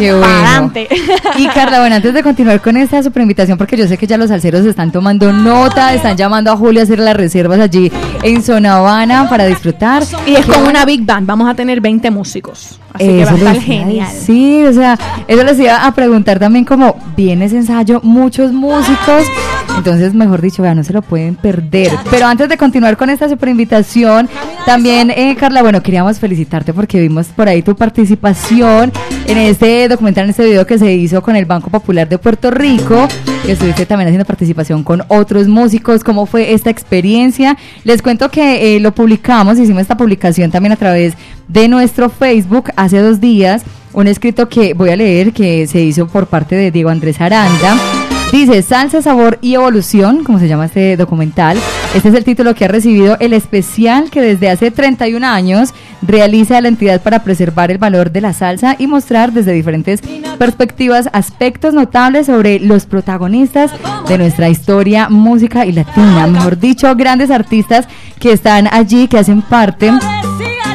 Qué 0.00 0.10
para 0.12 0.18
bueno. 0.18 0.46
adelante. 0.48 0.88
Y 1.36 1.46
Carla, 1.48 1.80
bueno, 1.80 1.96
antes 1.96 2.12
de 2.12 2.22
continuar 2.22 2.60
con 2.60 2.76
esta 2.76 3.02
super 3.02 3.22
invitación, 3.22 3.56
porque 3.58 3.76
yo 3.76 3.86
sé 3.86 3.96
que 3.96 4.06
ya 4.06 4.16
los 4.16 4.28
salseros 4.28 4.64
están 4.66 4.90
tomando 4.90 5.32
nota, 5.32 5.94
están 5.94 6.16
llamando 6.16 6.50
a 6.50 6.56
Julio 6.56 6.80
a 6.80 6.84
hacer 6.84 6.98
las 6.98 7.16
reservas 7.16 7.60
allí 7.60 7.90
en 8.22 8.42
Zona 8.42 8.76
Habana 8.76 9.28
para 9.28 9.46
disfrutar. 9.46 10.02
y 10.26 10.34
es 10.34 10.46
bueno. 10.46 10.68
una 10.68 10.84
big 10.84 11.04
band, 11.04 11.26
vamos 11.26 11.48
a 11.48 11.54
tener 11.54 11.80
20 11.80 12.10
músicos. 12.10 12.80
Así 12.92 13.06
que 13.06 13.24
va 13.24 13.30
a 13.30 13.34
estar 13.34 13.60
genial. 13.60 14.12
decir, 14.12 14.66
o 14.66 14.72
sea, 14.72 14.98
eso 15.28 15.44
les 15.44 15.58
iba 15.60 15.86
a 15.86 15.94
preguntar 15.94 16.38
también 16.38 16.64
como 16.64 16.96
viene 17.16 17.44
ese 17.44 17.58
ensayo, 17.58 18.00
muchos 18.02 18.52
músicos, 18.52 19.24
entonces 19.76 20.14
mejor 20.14 20.40
dicho, 20.40 20.62
vean, 20.62 20.76
no 20.76 20.84
se 20.84 20.92
lo 20.92 21.02
pueden 21.02 21.36
perder. 21.36 21.90
Pero 22.10 22.26
antes 22.26 22.48
de 22.48 22.56
continuar 22.56 22.96
con 22.96 23.10
esta 23.10 23.28
super 23.28 23.48
invitación, 23.48 24.28
también 24.66 25.10
eh, 25.10 25.36
Carla, 25.38 25.62
bueno, 25.62 25.82
queríamos 25.82 26.18
felicitarte 26.18 26.72
porque 26.72 27.00
vimos 27.00 27.28
por 27.28 27.48
ahí 27.48 27.62
tu 27.62 27.74
participación 27.74 28.92
en 29.26 29.38
este 29.38 29.88
documental, 29.88 30.24
en 30.24 30.30
este 30.30 30.44
video 30.44 30.66
que 30.66 30.78
se 30.78 30.92
hizo 30.92 31.22
con 31.22 31.36
el 31.36 31.44
Banco 31.44 31.70
Popular 31.70 32.08
de 32.08 32.18
Puerto 32.18 32.50
Rico, 32.50 33.08
estuviste 33.46 33.86
también 33.86 34.08
haciendo 34.08 34.24
participación 34.24 34.84
con 34.84 35.02
otros 35.08 35.48
músicos, 35.48 36.04
¿cómo 36.04 36.26
fue 36.26 36.52
esta 36.52 36.70
experiencia? 36.70 37.56
Les 37.84 38.02
cuento 38.02 38.30
que 38.30 38.76
eh, 38.76 38.80
lo 38.80 38.92
publicamos, 38.92 39.58
hicimos 39.58 39.82
esta 39.82 39.96
publicación 39.96 40.50
también 40.50 40.72
a 40.72 40.76
través 40.76 41.14
de 41.48 41.68
nuestro 41.68 42.10
Facebook 42.10 42.70
hace 42.76 42.98
dos 42.98 43.20
días, 43.20 43.62
un 43.92 44.06
escrito 44.06 44.48
que 44.48 44.74
voy 44.74 44.90
a 44.90 44.96
leer 44.96 45.32
que 45.32 45.66
se 45.66 45.80
hizo 45.80 46.06
por 46.06 46.26
parte 46.26 46.54
de 46.54 46.70
Diego 46.70 46.90
Andrés 46.90 47.20
Aranda. 47.20 47.76
Dice 48.32 48.62
Salsa, 48.62 49.02
Sabor 49.02 49.38
y 49.42 49.54
Evolución, 49.54 50.22
como 50.22 50.38
se 50.38 50.46
llama 50.46 50.66
este 50.66 50.96
documental, 50.96 51.58
Este 51.94 52.10
es 52.10 52.14
el 52.14 52.22
título 52.24 52.54
que 52.54 52.64
ha 52.64 52.68
recibido 52.68 53.16
el 53.18 53.32
especial 53.32 54.08
que 54.08 54.20
desde 54.20 54.48
hace 54.48 54.70
31 54.70 55.26
años 55.26 55.74
realiza 56.00 56.60
la 56.60 56.68
entidad 56.68 57.02
para 57.02 57.24
preservar 57.24 57.72
el 57.72 57.78
valor 57.78 58.12
de 58.12 58.20
la 58.20 58.32
salsa 58.32 58.76
y 58.78 58.86
mostrar 58.86 59.32
desde 59.32 59.52
diferentes 59.52 60.00
perspectivas 60.38 61.08
aspectos 61.12 61.74
notables 61.74 62.26
sobre 62.26 62.60
los 62.60 62.86
protagonistas 62.86 63.72
de 64.08 64.18
nuestra 64.18 64.48
historia, 64.48 65.08
música 65.08 65.66
y 65.66 65.72
latina. 65.72 66.28
Mejor 66.28 66.56
dicho, 66.56 66.94
grandes 66.94 67.32
artistas 67.32 67.88
que 68.20 68.32
están 68.32 68.68
allí, 68.70 69.08
que 69.08 69.18
hacen 69.18 69.42
parte 69.42 69.90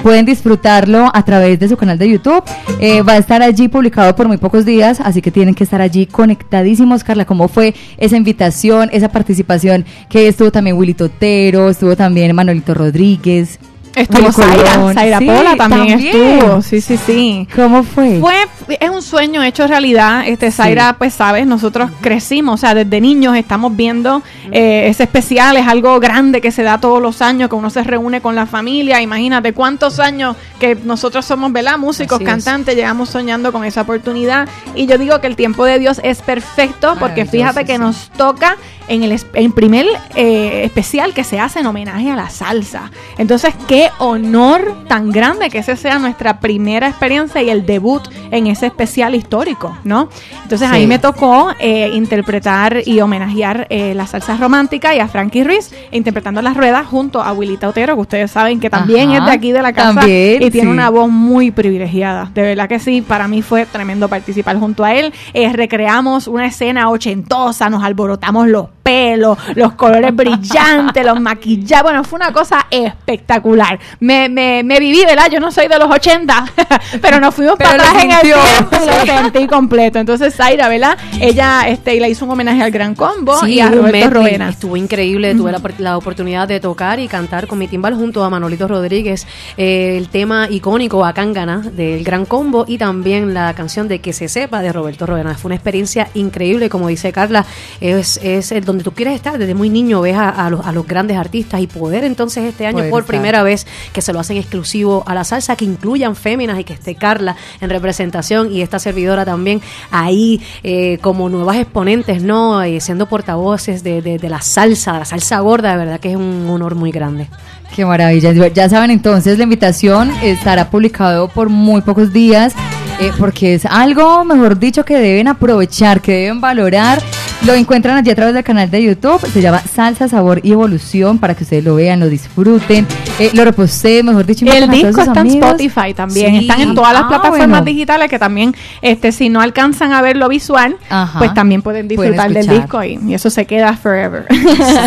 pueden 0.05 0.23
disfrutarlo 0.23 1.09
a 1.11 1.25
través 1.25 1.59
de 1.59 1.67
su 1.67 1.77
canal 1.77 1.97
de 1.97 2.07
YouTube. 2.07 2.43
Eh, 2.79 3.01
va 3.01 3.13
a 3.13 3.17
estar 3.17 3.41
allí 3.41 3.67
publicado 3.69 4.15
por 4.15 4.27
muy 4.27 4.37
pocos 4.37 4.63
días, 4.63 4.99
así 4.99 5.19
que 5.19 5.31
tienen 5.31 5.55
que 5.55 5.63
estar 5.63 5.81
allí 5.81 6.05
conectadísimos. 6.05 7.03
Carla, 7.03 7.25
¿cómo 7.25 7.47
fue 7.47 7.73
esa 7.97 8.15
invitación, 8.15 8.91
esa 8.93 9.09
participación 9.09 9.83
que 10.07 10.27
estuvo 10.27 10.51
también 10.51 10.77
Willy 10.77 10.93
Totero, 10.93 11.71
estuvo 11.71 11.95
también 11.95 12.35
Manuelito 12.35 12.75
Rodríguez? 12.75 13.57
Estuvo 13.95 14.31
Zaira. 14.31 14.93
Zaira 14.93 15.19
Sí, 15.19 15.25
Pola 15.25 15.55
también, 15.55 15.87
también. 15.87 15.99
estuvo, 15.99 16.61
sí, 16.61 16.81
sí, 16.81 16.97
sí. 16.97 17.47
¿Cómo 17.55 17.83
fue? 17.83 18.19
Fue, 18.19 18.35
es 18.79 18.89
un 18.89 19.01
sueño 19.01 19.41
hecho 19.43 19.65
realidad. 19.67 20.23
Este, 20.27 20.51
Zaira, 20.51 20.95
pues 20.97 21.13
sabes, 21.13 21.47
nosotros 21.47 21.89
crecimos, 22.01 22.55
o 22.55 22.57
sea, 22.57 22.73
desde 22.75 22.99
niños 22.99 23.35
estamos 23.37 23.75
viendo 23.75 24.21
eh, 24.51 24.87
ese 24.89 25.03
especial, 25.03 25.55
es 25.57 25.67
algo 25.67 25.99
grande 25.99 26.41
que 26.41 26.51
se 26.51 26.63
da 26.63 26.79
todos 26.79 27.01
los 27.01 27.21
años, 27.21 27.49
que 27.49 27.55
uno 27.55 27.69
se 27.69 27.83
reúne 27.83 28.21
con 28.21 28.35
la 28.35 28.45
familia. 28.45 29.01
Imagínate 29.01 29.53
cuántos 29.53 29.99
años 29.99 30.35
que 30.59 30.75
nosotros 30.75 31.25
somos, 31.25 31.51
¿verdad? 31.51 31.77
Músicos, 31.77 32.15
Así 32.17 32.23
es. 32.25 32.29
cantantes, 32.29 32.75
llegamos 32.75 33.09
soñando 33.09 33.51
con 33.51 33.63
esa 33.63 33.81
oportunidad. 33.81 34.47
Y 34.75 34.87
yo 34.87 34.97
digo 34.97 35.21
que 35.21 35.27
el 35.27 35.35
tiempo 35.35 35.63
de 35.65 35.79
Dios 35.79 36.01
es 36.03 36.21
perfecto, 36.21 36.95
porque 36.99 37.25
fíjate 37.25 37.65
que 37.65 37.73
sí. 37.73 37.79
nos 37.79 38.09
toca 38.17 38.57
en 38.87 39.03
el, 39.03 39.19
en 39.33 39.51
primer 39.51 39.85
eh, 40.15 40.61
especial 40.63 41.13
que 41.13 41.23
se 41.23 41.39
hace 41.39 41.59
en 41.59 41.67
homenaje 41.67 42.11
a 42.11 42.15
la 42.15 42.29
salsa. 42.29 42.91
Entonces, 43.17 43.53
qué 43.67 43.89
honor 43.99 44.85
tan 44.87 45.11
grande 45.11 45.49
que 45.49 45.59
ese 45.59 45.75
sea 45.75 45.99
nuestra 45.99 46.39
primera 46.39 46.87
experiencia 46.87 47.41
y 47.41 47.49
el 47.49 47.65
debut 47.65 48.01
en 48.31 48.47
ese 48.47 48.67
especial 48.67 49.15
histórico, 49.15 49.77
¿no? 49.83 50.09
Entonces, 50.43 50.69
Sí. 50.69 50.75
ahí 50.75 50.87
me 50.87 50.99
tocó 50.99 51.49
eh, 51.59 51.91
interpretar 51.93 52.81
y 52.85 52.99
homenajear 53.01 53.67
eh, 53.69 53.93
la 53.95 54.07
salsa 54.07 54.37
romántica 54.37 54.95
y 54.95 54.99
a 54.99 55.07
Frankie 55.07 55.43
Ruiz 55.43 55.71
interpretando 55.91 56.41
las 56.41 56.55
ruedas 56.57 56.85
junto 56.87 57.21
a 57.21 57.31
Wilita 57.33 57.67
Otero, 57.69 57.95
que 57.95 58.01
ustedes 58.01 58.31
saben 58.31 58.59
que 58.59 58.69
también 58.69 59.09
Ajá, 59.11 59.17
es 59.19 59.25
de 59.25 59.31
aquí 59.31 59.51
de 59.51 59.61
la 59.61 59.73
casa 59.73 59.99
también, 59.99 60.41
y 60.41 60.51
tiene 60.51 60.67
sí. 60.67 60.73
una 60.73 60.89
voz 60.89 61.09
muy 61.09 61.51
privilegiada. 61.51 62.29
De 62.33 62.41
verdad 62.41 62.67
que 62.67 62.79
sí, 62.79 63.01
para 63.01 63.27
mí 63.27 63.41
fue 63.41 63.65
tremendo 63.65 64.07
participar 64.07 64.57
junto 64.59 64.83
a 64.83 64.93
él. 64.93 65.13
Recreamos 65.53 66.27
una 66.27 66.47
escena 66.47 66.89
ochentosa, 66.89 67.69
nos 67.69 67.83
alborotamos 67.83 68.47
los 68.47 68.67
pelos, 68.95 69.35
los 69.55 69.73
colores 69.73 70.15
brillantes, 70.15 71.03
los 71.03 71.19
maquillajes. 71.19 71.81
Bueno, 71.83 72.03
fue 72.03 72.17
una 72.17 72.31
cosa 72.31 72.67
espectacular. 72.69 73.79
Me, 73.99 74.29
me, 74.29 74.61
me 74.63 74.79
viví, 74.79 75.03
¿verdad? 75.05 75.27
Yo 75.31 75.39
no 75.39 75.51
soy 75.51 75.67
de 75.67 75.79
los 75.79 75.89
80, 75.89 76.45
pero 77.01 77.19
nos 77.19 77.33
fuimos 77.33 77.55
Pero 77.57 77.71
para 77.71 77.83
atrás 77.83 78.03
en 78.03 78.11
el 78.11 78.21
tiempo 78.21 78.77
y 78.83 78.87
lo 78.87 79.05
sentí 79.23 79.47
completo. 79.47 79.97
Entonces, 79.97 80.35
Zaira, 80.35 80.69
¿verdad? 80.69 80.97
Ella 81.19 81.63
este, 81.67 81.99
le 81.99 82.09
hizo 82.09 82.25
un 82.25 82.31
homenaje 82.31 82.61
al 82.61 82.69
Gran 82.69 82.93
Combo 82.93 83.39
Sí, 83.43 83.53
y 83.55 83.59
a 83.59 83.69
Roberto. 83.71 84.09
Rovena. 84.11 84.49
Estuvo 84.49 84.77
increíble. 84.77 85.33
Tuve 85.33 85.51
la, 85.51 85.59
por- 85.59 85.79
la 85.79 85.97
oportunidad 85.97 86.47
de 86.47 86.59
tocar 86.59 86.99
y 86.99 87.07
cantar 87.07 87.47
con 87.47 87.57
mi 87.57 87.67
timbal 87.67 87.95
junto 87.95 88.23
a 88.23 88.29
Manolito 88.29 88.67
Rodríguez 88.67 89.25
eh, 89.57 89.95
el 89.97 90.09
tema 90.09 90.47
icónico 90.49 91.03
Acángana 91.05 91.57
del 91.57 92.03
Gran 92.03 92.25
Combo 92.25 92.65
y 92.67 92.77
también 92.77 93.33
la 93.33 93.53
canción 93.55 93.87
de 93.87 93.99
Que 93.99 94.13
se 94.13 94.27
sepa 94.27 94.61
de 94.61 94.71
Roberto 94.71 95.07
Rodena. 95.07 95.33
Fue 95.35 95.49
una 95.49 95.55
experiencia 95.55 96.07
increíble, 96.13 96.69
como 96.69 96.87
dice 96.87 97.11
Carla, 97.11 97.45
es, 97.81 98.17
es 98.21 98.51
el 98.51 98.63
donde 98.75 98.83
tú 98.83 98.91
quieres 98.91 99.15
estar. 99.15 99.37
Desde 99.37 99.53
muy 99.55 99.69
niño 99.69 100.01
ves 100.01 100.15
a, 100.15 100.29
a 100.29 100.49
los, 100.49 100.65
a 100.65 100.71
los 100.71 100.85
grandes 100.87 101.17
artistas 101.17 101.61
y 101.61 101.67
poder 101.67 102.03
entonces 102.03 102.43
este 102.43 102.65
año 102.67 102.77
Poder 102.77 102.89
por 102.91 103.01
estar. 103.01 103.15
primera 103.15 103.43
vez 103.43 103.65
que 103.93 104.01
se 104.01 104.13
lo 104.13 104.19
hacen 104.19 104.37
exclusivo 104.37 105.03
a 105.07 105.13
la 105.13 105.23
salsa, 105.23 105.55
que 105.55 105.65
incluyan 105.65 106.15
féminas 106.15 106.59
y 106.59 106.63
que 106.63 106.73
esté 106.73 106.95
Carla 106.95 107.35
en 107.61 107.69
representación 107.69 108.51
y 108.51 108.61
esta 108.61 108.79
servidora 108.79 109.25
también 109.25 109.61
ahí 109.91 110.41
eh, 110.63 110.97
como 111.01 111.29
nuevas 111.29 111.57
exponentes, 111.57 112.21
¿no? 112.21 112.61
Eh, 112.63 112.79
siendo 112.81 113.07
portavoces 113.07 113.83
de, 113.83 114.01
de- 114.01 114.17
de 114.19 114.29
la 114.29 114.41
salsa, 114.41 114.93
de 114.93 114.99
la 114.99 115.05
salsa 115.05 115.39
gorda, 115.39 115.71
de 115.71 115.77
verdad 115.77 115.99
que 115.99 116.11
es 116.11 116.15
un 116.15 116.47
honor 116.49 116.75
muy 116.75 116.91
grande. 116.91 117.27
Qué 117.75 117.85
maravilla. 117.85 118.31
Ya 118.53 118.69
saben 118.69 118.91
entonces, 118.91 119.37
la 119.37 119.43
invitación 119.43 120.11
estará 120.21 120.69
publicado 120.69 121.27
por 121.27 121.49
muy 121.49 121.81
pocos 121.81 122.13
días, 122.13 122.53
eh, 123.01 123.11
porque 123.19 123.55
es 123.55 123.65
algo, 123.65 124.23
mejor 124.23 124.57
dicho, 124.59 124.85
que 124.85 124.97
deben 124.97 125.27
aprovechar, 125.27 125.99
que 126.01 126.13
deben 126.13 126.39
valorar. 126.39 127.01
Lo 127.45 127.53
encuentran 127.53 127.95
allí 127.97 128.09
a 128.09 128.15
través 128.15 128.33
del 128.33 128.43
canal 128.43 128.71
de 128.71 128.81
YouTube, 128.81 129.19
se 129.31 129.39
llama 129.39 129.59
Salsa, 129.61 130.07
Sabor 130.07 130.39
y 130.41 130.51
Evolución, 130.51 131.19
para 131.19 131.35
que 131.35 131.43
ustedes 131.43 131.63
lo 131.63 131.75
vean, 131.75 131.99
lo 131.99 132.09
disfruten, 132.09 132.87
eh, 133.19 133.29
lo 133.33 133.45
reposteen, 133.45 134.03
mejor 134.03 134.25
dicho. 134.25 134.45
El 134.51 134.67
disco 134.71 135.01
está 135.01 135.21
en. 135.21 135.27
Spotify 135.27 135.93
también. 135.93 136.31
Sí. 136.31 136.37
Están 136.47 136.61
en 136.61 136.73
todas 136.73 136.93
las 136.93 137.03
Ah, 137.03 137.07
plataformas 137.07 137.47
bueno. 137.49 137.65
digitales 137.65 138.09
que 138.09 138.17
también, 138.17 138.55
este, 138.81 139.11
si 139.11 139.29
no 139.29 139.41
alcanzan 139.41 139.93
a 139.93 140.01
ver 140.01 140.17
lo 140.17 140.27
visual, 140.27 140.75
Ajá. 140.89 141.19
pues 141.19 141.35
también 141.35 141.61
pueden 141.61 141.87
Pueden 141.87 142.13
disfrutar 142.13 142.33
del 142.33 142.47
disco 142.47 142.83
y, 142.83 142.99
y 143.05 143.13
eso 143.13 143.29
se 143.29 143.45
queda 143.45 143.77
forever. 143.77 144.25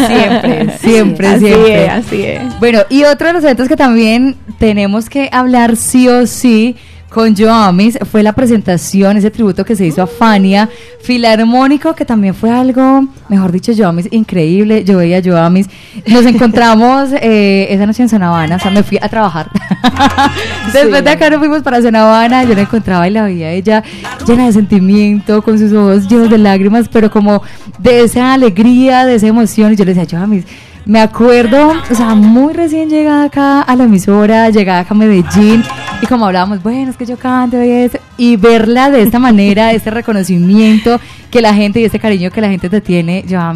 Siempre, 0.08 0.78
siempre, 0.80 1.26
así 1.28 1.44
siempre. 1.46 1.84
es, 1.84 1.90
así 1.90 2.22
es. 2.22 2.58
Bueno, 2.58 2.80
y 2.88 3.04
otro 3.04 3.28
de 3.28 3.34
los 3.34 3.44
eventos 3.44 3.68
que 3.68 3.76
también 3.76 4.34
tenemos 4.58 5.08
que 5.08 5.28
hablar 5.30 5.76
sí 5.76 6.08
o 6.08 6.26
sí 6.26 6.74
con 7.08 7.34
Joamis 7.34 7.98
fue 8.10 8.22
la 8.22 8.34
presentación, 8.34 9.16
ese 9.16 9.30
tributo 9.30 9.64
que 9.64 9.74
se 9.74 9.86
hizo 9.86 10.02
a 10.02 10.06
Fania, 10.06 10.68
Filarmónico, 11.00 11.94
que 11.94 12.04
también 12.04 12.34
fue 12.34 12.50
algo, 12.50 13.06
mejor 13.28 13.50
dicho, 13.50 13.72
Joamis, 13.76 14.08
increíble. 14.10 14.84
Yo 14.84 14.98
veía 14.98 15.18
a 15.18 15.22
Joamis. 15.22 15.68
Nos 16.06 16.26
encontramos 16.26 17.10
eh, 17.12 17.68
esa 17.70 17.86
noche 17.86 18.02
en 18.02 18.08
Zona 18.08 18.28
Habana, 18.28 18.56
o 18.56 18.58
sea, 18.58 18.70
me 18.70 18.82
fui 18.82 18.98
a 19.00 19.08
trabajar. 19.08 19.50
Después 20.72 21.02
de 21.02 21.10
acá 21.10 21.30
nos 21.30 21.38
fuimos 21.38 21.62
para 21.62 21.80
Zona 21.80 22.02
Habana, 22.02 22.44
yo 22.44 22.54
la 22.54 22.62
encontraba 22.62 23.08
y 23.08 23.10
la 23.10 23.22
veía 23.22 23.48
a 23.48 23.52
ella 23.52 23.82
llena 24.26 24.46
de 24.46 24.52
sentimiento, 24.52 25.42
con 25.42 25.58
sus 25.58 25.72
ojos 25.72 26.08
llenos 26.08 26.28
de 26.28 26.38
lágrimas, 26.38 26.88
pero 26.88 27.10
como 27.10 27.42
de 27.78 28.02
esa 28.02 28.34
alegría, 28.34 29.06
de 29.06 29.14
esa 29.14 29.28
emoción. 29.28 29.72
Y 29.72 29.76
yo 29.76 29.84
le 29.86 29.94
decía, 29.94 30.18
Joamis, 30.18 30.44
me 30.88 31.00
acuerdo, 31.00 31.74
o 31.90 31.94
sea, 31.94 32.14
muy 32.14 32.54
recién 32.54 32.88
llegada 32.88 33.24
acá 33.24 33.60
a 33.60 33.76
la 33.76 33.84
emisora, 33.84 34.48
llegada 34.48 34.80
acá 34.80 34.94
a 34.94 34.96
Medellín, 34.96 35.62
y 36.00 36.06
como 36.06 36.26
hablábamos, 36.26 36.62
bueno, 36.62 36.90
es 36.90 36.96
que 36.96 37.06
yo 37.06 37.16
canto 37.16 37.62
y 37.62 37.70
eso, 37.70 37.98
y 38.16 38.36
verla 38.36 38.90
de 38.90 39.02
esta 39.02 39.18
manera, 39.18 39.72
este 39.72 39.90
reconocimiento 39.90 41.00
que 41.30 41.40
la 41.40 41.54
gente 41.54 41.80
y 41.80 41.84
este 41.84 41.98
cariño 41.98 42.30
que 42.30 42.40
la 42.40 42.48
gente 42.48 42.68
te 42.68 42.80
tiene, 42.80 43.24
yo 43.26 43.40
a 43.40 43.52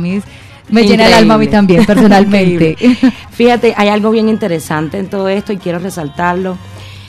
me 0.72 0.84
llena 0.86 1.06
el 1.06 1.12
alma 1.12 1.34
a 1.34 1.38
mí 1.38 1.48
también, 1.48 1.84
personalmente. 1.84 2.76
Fíjate, 3.30 3.74
hay 3.76 3.88
algo 3.88 4.10
bien 4.10 4.28
interesante 4.28 4.98
en 4.98 5.08
todo 5.08 5.28
esto 5.28 5.52
y 5.52 5.58
quiero 5.58 5.78
resaltarlo. 5.78 6.56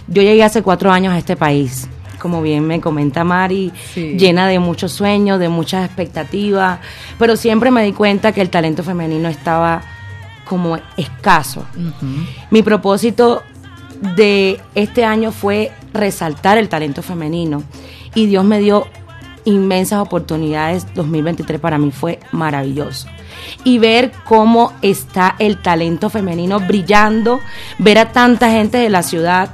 Yo 0.08 0.22
llegué 0.22 0.44
hace 0.44 0.62
cuatro 0.62 0.92
años 0.92 1.14
a 1.14 1.18
este 1.18 1.38
país, 1.38 1.88
como 2.20 2.42
bien 2.42 2.66
me 2.66 2.82
comenta 2.82 3.24
Mari, 3.24 3.72
Sí. 3.94 4.16
llena 4.18 4.48
de 4.48 4.60
muchos 4.60 4.92
sueños, 4.92 5.40
de 5.40 5.48
muchas 5.48 5.86
expectativas, 5.86 6.80
pero 7.18 7.38
siempre 7.38 7.72
me 7.72 7.84
di 7.86 7.94
cuenta 7.94 8.34
que 8.34 8.42
el 8.42 8.50
talento 8.50 8.84
femenino 8.84 9.30
estaba 9.30 9.82
como 10.44 10.78
escaso. 10.98 11.66
Mi 12.52 12.64
propósito 12.64 13.44
de 14.16 14.60
este 14.76 15.06
año 15.06 15.32
fue 15.32 15.72
resaltar 15.94 16.58
el 16.58 16.70
talento 16.70 17.02
femenino 17.02 17.64
y 18.14 18.26
Dios 18.26 18.44
me 18.44 18.60
dio 18.60 18.86
inmensas 19.46 20.00
oportunidades. 20.00 20.94
2023 20.94 21.60
para 21.60 21.78
mí 21.78 21.92
fue 21.92 22.20
maravilloso. 22.32 23.08
Y 23.64 23.80
ver 23.80 24.12
cómo 24.26 24.74
está 24.82 25.36
el 25.40 25.62
talento 25.62 26.10
femenino 26.10 26.60
brillando, 26.60 27.40
ver 27.78 27.98
a 27.98 28.12
tanta 28.12 28.52
gente 28.52 28.78
de 28.78 28.90
la 28.90 29.04
ciudad, 29.04 29.52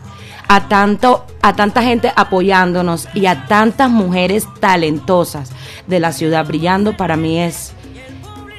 a 0.47 0.67
tanto 0.67 1.25
a 1.41 1.55
tanta 1.55 1.81
gente 1.83 2.11
apoyándonos 2.15 3.07
y 3.13 3.27
a 3.27 3.45
tantas 3.45 3.89
mujeres 3.89 4.45
talentosas 4.59 5.51
de 5.87 6.01
la 6.01 6.11
ciudad 6.11 6.45
brillando 6.45 6.97
para 6.97 7.15
mí 7.15 7.39
es 7.39 7.73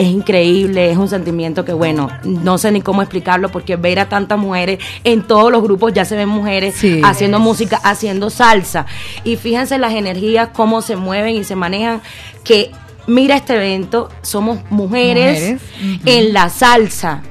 es 0.00 0.06
increíble, 0.06 0.90
es 0.90 0.96
un 0.96 1.08
sentimiento 1.08 1.62
que, 1.62 1.74
bueno, 1.74 2.08
no 2.24 2.56
sé 2.56 2.72
ni 2.72 2.80
cómo 2.80 3.02
explicarlo, 3.02 3.50
porque 3.50 3.76
ver 3.76 4.00
a 4.00 4.08
tantas 4.08 4.38
mujeres 4.38 4.78
en 5.04 5.20
todos 5.22 5.52
los 5.52 5.62
grupos 5.62 5.92
ya 5.92 6.06
se 6.06 6.16
ven 6.16 6.26
mujeres 6.26 6.74
Sí. 6.74 7.02
haciendo 7.04 7.38
música, 7.38 7.76
haciendo 7.84 8.30
salsa. 8.30 8.86
Y 9.24 9.36
fíjense 9.36 9.76
las 9.76 9.92
energías, 9.92 10.48
cómo 10.54 10.80
se 10.80 10.96
mueven 10.96 11.36
y 11.36 11.44
se 11.44 11.54
manejan, 11.54 12.00
que 12.44 12.70
mira 13.06 13.36
este 13.36 13.56
evento, 13.56 14.08
somos 14.22 14.60
mujeres, 14.70 15.60
en 16.06 16.32
la 16.32 16.48
salsa 16.48 17.22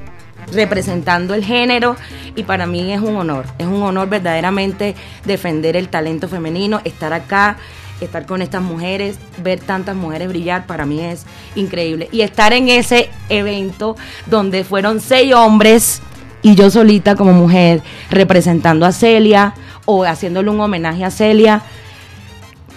representando 0.52 1.34
el 1.34 1.44
género 1.44 1.96
y 2.36 2.44
para 2.44 2.66
mí 2.68 2.92
es 2.92 3.02
un 3.02 3.16
honor, 3.16 3.46
es 3.58 3.66
un 3.68 3.82
honor 3.82 4.10
verdaderamente 4.10 4.96
defender 5.26 5.76
el 5.76 5.90
talento 5.90 6.28
femenino, 6.28 6.82
estar 6.84 7.14
acá, 7.14 7.58
estar 8.02 8.26
con 8.26 8.42
estas 8.42 8.62
mujeres, 8.62 9.18
ver 9.44 9.60
tantas 9.60 9.96
mujeres 9.96 10.28
brillar, 10.28 10.66
para 10.66 10.86
mí 10.86 11.00
es 11.00 11.26
increíble. 11.56 12.10
Y 12.12 12.22
estar 12.22 12.54
en 12.54 12.70
ese 12.70 13.10
evento 13.30 13.96
donde 14.26 14.64
fueron 14.64 15.00
seis 15.00 15.34
hombres 15.34 16.02
y 16.42 16.56
yo 16.56 16.70
solita 16.70 17.16
como 17.16 17.34
mujer 17.34 17.82
representando 18.10 18.86
a 18.86 18.92
Celia 18.92 19.54
o 19.86 20.04
haciéndole 20.04 20.50
un 20.50 20.60
homenaje 20.60 21.04
a 21.04 21.12
Celia, 21.12 21.62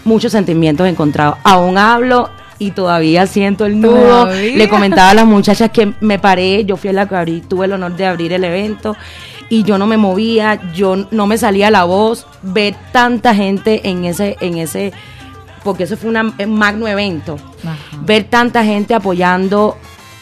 muchos 0.04 0.32
sentimientos 0.32 0.88
encontrados. 0.88 1.38
Aún 1.44 1.78
hablo 1.78 2.30
y 2.58 2.70
todavía 2.70 3.26
siento 3.26 3.66
el 3.66 3.80
nudo. 3.80 4.24
Todavía. 4.24 4.56
Le 4.56 4.68
comentaba 4.68 5.10
a 5.10 5.14
las 5.14 5.26
muchachas 5.26 5.70
que 5.70 5.92
me 6.00 6.18
paré, 6.18 6.64
yo 6.64 6.76
fui 6.76 6.90
a 6.90 6.92
la 6.92 7.08
que 7.08 7.16
abrí, 7.16 7.40
tuve 7.40 7.66
el 7.66 7.72
honor 7.72 7.96
de 7.96 8.06
abrir 8.06 8.32
el 8.32 8.44
evento 8.44 8.96
y 9.52 9.64
yo 9.64 9.76
no 9.76 9.86
me 9.86 9.98
movía, 9.98 10.72
yo 10.72 10.96
no 11.10 11.26
me 11.26 11.36
salía 11.36 11.70
la 11.70 11.84
voz, 11.84 12.26
ver 12.42 12.74
tanta 12.90 13.34
gente 13.34 13.86
en 13.90 14.06
ese, 14.06 14.38
en 14.40 14.56
ese, 14.56 14.94
porque 15.64 15.84
eso 15.84 15.96
fue 15.96 16.10
una- 16.10 16.34
un 16.38 16.54
magno 16.58 16.86
evento, 16.88 17.36
Ajá. 17.64 17.98
ver 18.04 18.24
tanta 18.24 18.64
gente 18.64 18.94
apoyando 18.94 19.76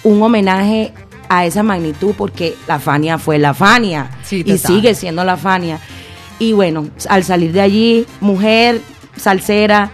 un 0.05 0.23
homenaje 0.23 0.93
a 1.29 1.45
esa 1.47 1.63
magnitud, 1.63 2.15
porque 2.17 2.55
la 2.67 2.79
Fania 2.79 3.17
fue 3.19 3.39
la 3.39 3.55
Fania 3.55 4.11
Sí, 4.23 4.43
y 4.45 4.59
sigue 4.59 4.95
siendo 4.95 5.23
la 5.25 5.37
Fania. 5.37 5.79
Y 6.39 6.53
bueno, 6.55 6.89
al 7.09 7.23
salir 7.25 7.53
de 7.53 7.61
allí, 7.61 8.07
mujer, 8.21 8.81
salsera, 9.17 9.91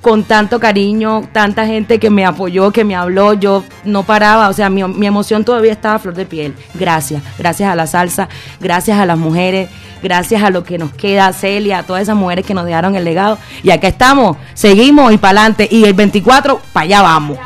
con 0.00 0.24
tanto 0.24 0.60
cariño, 0.60 1.22
tanta 1.32 1.66
gente 1.66 1.98
que 1.98 2.10
me 2.10 2.24
apoyó, 2.24 2.70
que 2.70 2.84
me 2.84 2.94
habló, 2.94 3.34
yo 3.34 3.64
no 3.84 4.02
paraba, 4.04 4.48
o 4.48 4.52
sea, 4.52 4.70
mi, 4.70 4.84
mi 4.84 5.06
emoción 5.06 5.44
todavía 5.44 5.72
estaba 5.72 5.96
a 5.96 5.98
flor 5.98 6.14
de 6.14 6.26
piel. 6.26 6.54
Gracias, 6.74 7.22
gracias 7.38 7.70
a 7.70 7.74
la 7.74 7.86
salsa, 7.86 8.28
gracias 8.60 8.98
a 8.98 9.06
las 9.06 9.18
mujeres, 9.18 9.68
gracias 10.02 10.42
a 10.42 10.50
lo 10.50 10.64
que 10.64 10.78
nos 10.78 10.92
queda, 10.92 11.32
Celia, 11.32 11.78
a 11.78 11.82
todas 11.82 12.02
esas 12.02 12.16
mujeres 12.16 12.46
que 12.46 12.54
nos 12.54 12.64
dejaron 12.64 12.94
el 12.94 13.04
legado. 13.04 13.38
Y 13.62 13.70
acá 13.70 13.88
estamos, 13.88 14.36
seguimos 14.54 15.12
y 15.12 15.18
para 15.18 15.40
adelante. 15.40 15.68
Y 15.70 15.84
el 15.84 15.94
24, 15.94 16.60
para 16.72 16.84
allá 16.84 17.02
vamos. 17.02 17.38